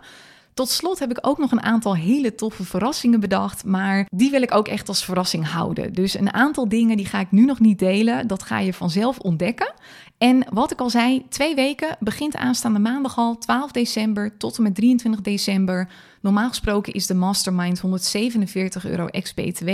Tot 0.53 0.69
slot 0.69 0.99
heb 0.99 1.11
ik 1.11 1.17
ook 1.21 1.37
nog 1.37 1.51
een 1.51 1.63
aantal 1.63 1.95
hele 1.95 2.35
toffe 2.35 2.63
verrassingen 2.63 3.19
bedacht, 3.19 3.65
maar 3.65 4.05
die 4.15 4.31
wil 4.31 4.41
ik 4.41 4.55
ook 4.55 4.67
echt 4.67 4.87
als 4.87 5.05
verrassing 5.05 5.47
houden. 5.47 5.93
Dus 5.93 6.13
een 6.13 6.33
aantal 6.33 6.69
dingen 6.69 6.97
die 6.97 7.05
ga 7.05 7.19
ik 7.19 7.31
nu 7.31 7.45
nog 7.45 7.59
niet 7.59 7.79
delen, 7.79 8.27
dat 8.27 8.43
ga 8.43 8.59
je 8.59 8.73
vanzelf 8.73 9.19
ontdekken. 9.19 9.73
En 10.17 10.45
wat 10.53 10.71
ik 10.71 10.79
al 10.79 10.89
zei, 10.89 11.25
twee 11.29 11.55
weken 11.55 11.97
begint 11.99 12.35
aanstaande 12.35 12.79
maandag 12.79 13.17
al, 13.17 13.37
12 13.37 13.71
december 13.71 14.37
tot 14.37 14.57
en 14.57 14.63
met 14.63 14.75
23 14.75 15.21
december. 15.21 15.89
Normaal 16.21 16.49
gesproken 16.49 16.93
is 16.93 17.07
de 17.07 17.13
mastermind 17.13 17.79
147 17.79 18.85
euro 18.85 19.05
ex-BTW. 19.05 19.69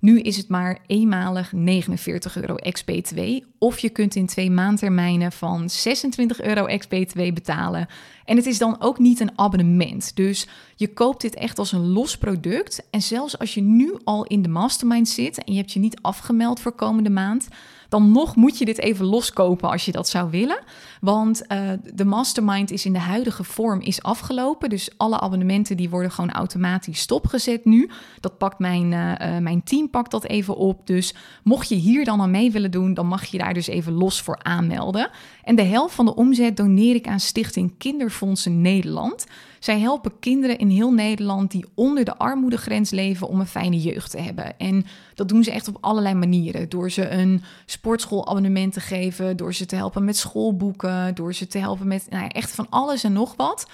Nu 0.00 0.20
is 0.20 0.36
het 0.36 0.48
maar 0.48 0.78
eenmalig 0.86 1.52
49 1.52 2.36
euro 2.36 2.54
ex-BTW. 2.54 3.20
Of 3.58 3.78
je 3.78 3.88
kunt 3.88 4.14
in 4.14 4.26
twee 4.26 4.50
maandtermijnen 4.50 5.32
van 5.32 5.70
26 5.70 6.42
euro 6.42 6.66
ex-BTW 6.66 7.34
betalen. 7.34 7.86
En 8.24 8.36
het 8.36 8.46
is 8.46 8.58
dan 8.58 8.76
ook 8.80 8.98
niet 8.98 9.20
een 9.20 9.38
abonnement. 9.38 10.16
Dus 10.16 10.46
je 10.76 10.92
koopt 10.92 11.20
dit 11.20 11.34
echt 11.34 11.58
als 11.58 11.72
een 11.72 11.88
los 11.88 12.18
product. 12.18 12.86
En 12.90 13.02
zelfs 13.02 13.38
als 13.38 13.54
je 13.54 13.60
nu 13.60 13.94
al 14.04 14.24
in 14.24 14.42
de 14.42 14.48
mastermind 14.48 15.08
zit 15.08 15.44
en 15.44 15.52
je 15.52 15.58
hebt 15.58 15.72
je 15.72 15.80
niet 15.80 15.98
afgemeld 16.00 16.60
voor 16.60 16.72
komende 16.72 17.10
maand 17.10 17.48
dan 17.94 18.12
nog 18.12 18.36
moet 18.36 18.58
je 18.58 18.64
dit 18.64 18.78
even 18.78 19.06
loskopen 19.06 19.70
als 19.70 19.84
je 19.84 19.92
dat 19.92 20.08
zou 20.08 20.30
willen. 20.30 20.58
Want 21.00 21.42
uh, 21.48 21.70
de 21.94 22.04
mastermind 22.04 22.70
is 22.70 22.84
in 22.84 22.92
de 22.92 22.98
huidige 22.98 23.44
vorm 23.44 23.80
is 23.80 24.02
afgelopen. 24.02 24.68
Dus 24.68 24.90
alle 24.96 25.20
abonnementen 25.20 25.76
die 25.76 25.90
worden 25.90 26.10
gewoon 26.10 26.30
automatisch 26.30 27.00
stopgezet 27.00 27.64
nu. 27.64 27.90
Dat 28.20 28.38
pakt 28.38 28.58
mijn, 28.58 28.92
uh, 28.92 29.10
uh, 29.10 29.38
mijn 29.38 29.62
team 29.62 29.90
pakt 29.90 30.10
dat 30.10 30.24
even 30.24 30.56
op. 30.56 30.86
Dus 30.86 31.14
mocht 31.42 31.68
je 31.68 31.74
hier 31.74 32.04
dan 32.04 32.20
aan 32.20 32.30
mee 32.30 32.50
willen 32.50 32.70
doen, 32.70 32.94
dan 32.94 33.06
mag 33.06 33.24
je 33.24 33.38
daar 33.38 33.54
dus 33.54 33.66
even 33.66 33.92
los 33.92 34.22
voor 34.22 34.38
aanmelden. 34.42 35.10
En 35.44 35.56
de 35.56 35.62
helft 35.62 35.94
van 35.94 36.04
de 36.04 36.14
omzet 36.14 36.56
doneer 36.56 36.94
ik 36.94 37.06
aan 37.06 37.20
Stichting 37.20 37.74
Kinderfondsen 37.78 38.60
Nederland. 38.60 39.26
Zij 39.64 39.80
helpen 39.80 40.18
kinderen 40.18 40.58
in 40.58 40.68
heel 40.68 40.92
Nederland 40.92 41.50
die 41.50 41.64
onder 41.74 42.04
de 42.04 42.16
armoedegrens 42.16 42.90
leven 42.90 43.28
om 43.28 43.40
een 43.40 43.46
fijne 43.46 43.78
jeugd 43.80 44.10
te 44.10 44.20
hebben. 44.20 44.58
En 44.58 44.86
dat 45.14 45.28
doen 45.28 45.44
ze 45.44 45.50
echt 45.50 45.68
op 45.68 45.76
allerlei 45.80 46.14
manieren. 46.14 46.68
Door 46.68 46.90
ze 46.90 47.08
een 47.08 47.42
sportschoolabonnement 47.66 48.72
te 48.72 48.80
geven, 48.80 49.36
door 49.36 49.54
ze 49.54 49.66
te 49.66 49.76
helpen 49.76 50.04
met 50.04 50.16
schoolboeken, 50.16 51.14
door 51.14 51.34
ze 51.34 51.46
te 51.46 51.58
helpen 51.58 51.86
met 51.86 52.06
nou 52.10 52.28
echt 52.28 52.54
van 52.54 52.66
alles 52.70 53.04
en 53.04 53.12
nog 53.12 53.34
wat 53.36 53.66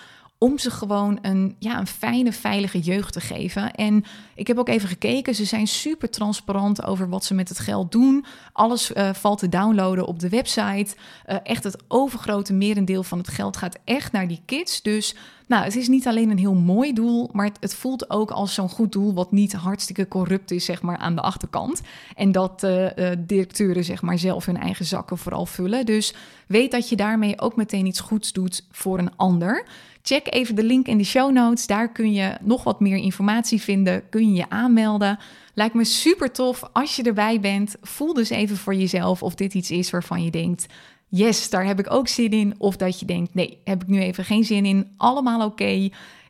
om 0.42 0.59
ze 0.59 0.70
gewoon 0.70 1.18
een, 1.22 1.57
ja, 1.59 1.79
een 1.79 1.87
fijne, 1.87 2.33
veilige 2.33 2.79
jeugd 2.79 3.12
te 3.12 3.20
geven. 3.20 3.72
En 3.74 4.05
ik 4.35 4.46
heb 4.46 4.59
ook 4.59 4.68
even 4.68 4.88
gekeken, 4.88 5.35
ze 5.35 5.44
zijn 5.44 5.66
super 5.66 6.11
transparant 6.11 6.85
over 6.85 7.09
wat 7.09 7.24
ze 7.24 7.35
met 7.35 7.48
het 7.48 7.59
geld 7.59 7.92
doen. 7.92 8.24
Alles 8.53 8.90
uh, 8.90 9.12
valt 9.12 9.38
te 9.38 9.48
downloaden 9.48 10.07
op 10.07 10.18
de 10.18 10.29
website. 10.29 10.94
Uh, 11.26 11.37
echt 11.42 11.64
het 11.64 11.76
overgrote 11.88 12.53
merendeel 12.53 13.03
van 13.03 13.18
het 13.18 13.29
geld 13.29 13.57
gaat 13.57 13.79
echt 13.85 14.12
naar 14.12 14.29
die 14.29 14.40
kids. 14.44 14.83
Dus 14.83 15.14
nou, 15.46 15.64
het 15.64 15.76
is 15.76 15.88
niet 15.88 16.07
alleen 16.07 16.31
een 16.31 16.38
heel 16.38 16.55
mooi 16.55 16.92
doel, 16.92 17.31
maar 17.33 17.46
het, 17.46 17.57
het 17.61 17.74
voelt 17.74 18.11
ook 18.11 18.31
als 18.31 18.55
zo'n 18.55 18.68
goed 18.68 18.92
doel 18.92 19.14
wat 19.14 19.33
niet 19.33 19.53
hartstikke 19.53 20.09
corrupt 20.09 20.50
is, 20.50 20.64
zeg 20.64 20.83
maar, 20.83 20.96
aan 20.96 21.14
de 21.14 21.20
achterkant. 21.20 21.81
En 22.14 22.33
dat 22.33 22.62
uh, 22.62 22.87
directeuren, 23.18 23.85
zeg 23.85 24.03
maar, 24.03 24.18
zelf 24.18 24.46
hun 24.46 24.57
eigen 24.57 24.85
zakken 24.85 25.18
vooral 25.18 25.46
vullen. 25.46 25.87
Dus 25.87 26.14
weet 26.46 26.70
dat 26.70 26.88
je 26.88 26.96
daarmee 26.96 27.40
ook 27.40 27.57
meteen 27.57 27.87
iets 27.87 28.00
goeds 28.00 28.33
doet 28.33 28.64
voor 28.70 28.98
een 28.98 29.16
ander. 29.16 29.66
Check 30.02 30.34
even 30.34 30.54
de 30.54 30.64
link 30.64 30.86
in 30.86 30.98
de 30.98 31.04
show 31.04 31.32
notes. 31.32 31.66
Daar 31.66 31.92
kun 31.92 32.12
je 32.12 32.36
nog 32.40 32.64
wat 32.64 32.80
meer 32.80 32.96
informatie 32.96 33.60
vinden. 33.60 34.08
Kun 34.08 34.28
je 34.28 34.34
je 34.34 34.48
aanmelden. 34.50 35.18
Lijkt 35.54 35.74
me 35.74 35.84
super 35.84 36.32
tof 36.32 36.62
als 36.72 36.96
je 36.96 37.02
erbij 37.02 37.40
bent. 37.40 37.76
Voel 37.82 38.14
dus 38.14 38.30
even 38.30 38.56
voor 38.56 38.74
jezelf 38.74 39.22
of 39.22 39.34
dit 39.34 39.54
iets 39.54 39.70
is 39.70 39.90
waarvan 39.90 40.24
je 40.24 40.30
denkt: 40.30 40.66
yes, 41.08 41.50
daar 41.50 41.66
heb 41.66 41.78
ik 41.78 41.92
ook 41.92 42.08
zin 42.08 42.30
in. 42.30 42.54
Of 42.58 42.76
dat 42.76 43.00
je 43.00 43.06
denkt: 43.06 43.34
nee, 43.34 43.58
heb 43.64 43.82
ik 43.82 43.88
nu 43.88 44.00
even 44.00 44.24
geen 44.24 44.44
zin 44.44 44.64
in. 44.64 44.92
Allemaal 44.96 45.46
oké. 45.46 45.88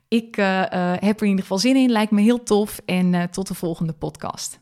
Ik 0.08 0.36
uh, 0.36 0.46
uh, 0.46 0.92
heb 0.92 1.16
er 1.16 1.22
in 1.22 1.28
ieder 1.28 1.42
geval 1.42 1.58
zin 1.58 1.76
in. 1.76 1.90
Lijkt 1.90 2.10
me 2.10 2.20
heel 2.20 2.42
tof. 2.42 2.80
En 2.84 3.12
uh, 3.12 3.22
tot 3.22 3.48
de 3.48 3.54
volgende 3.54 3.92
podcast. 3.92 4.60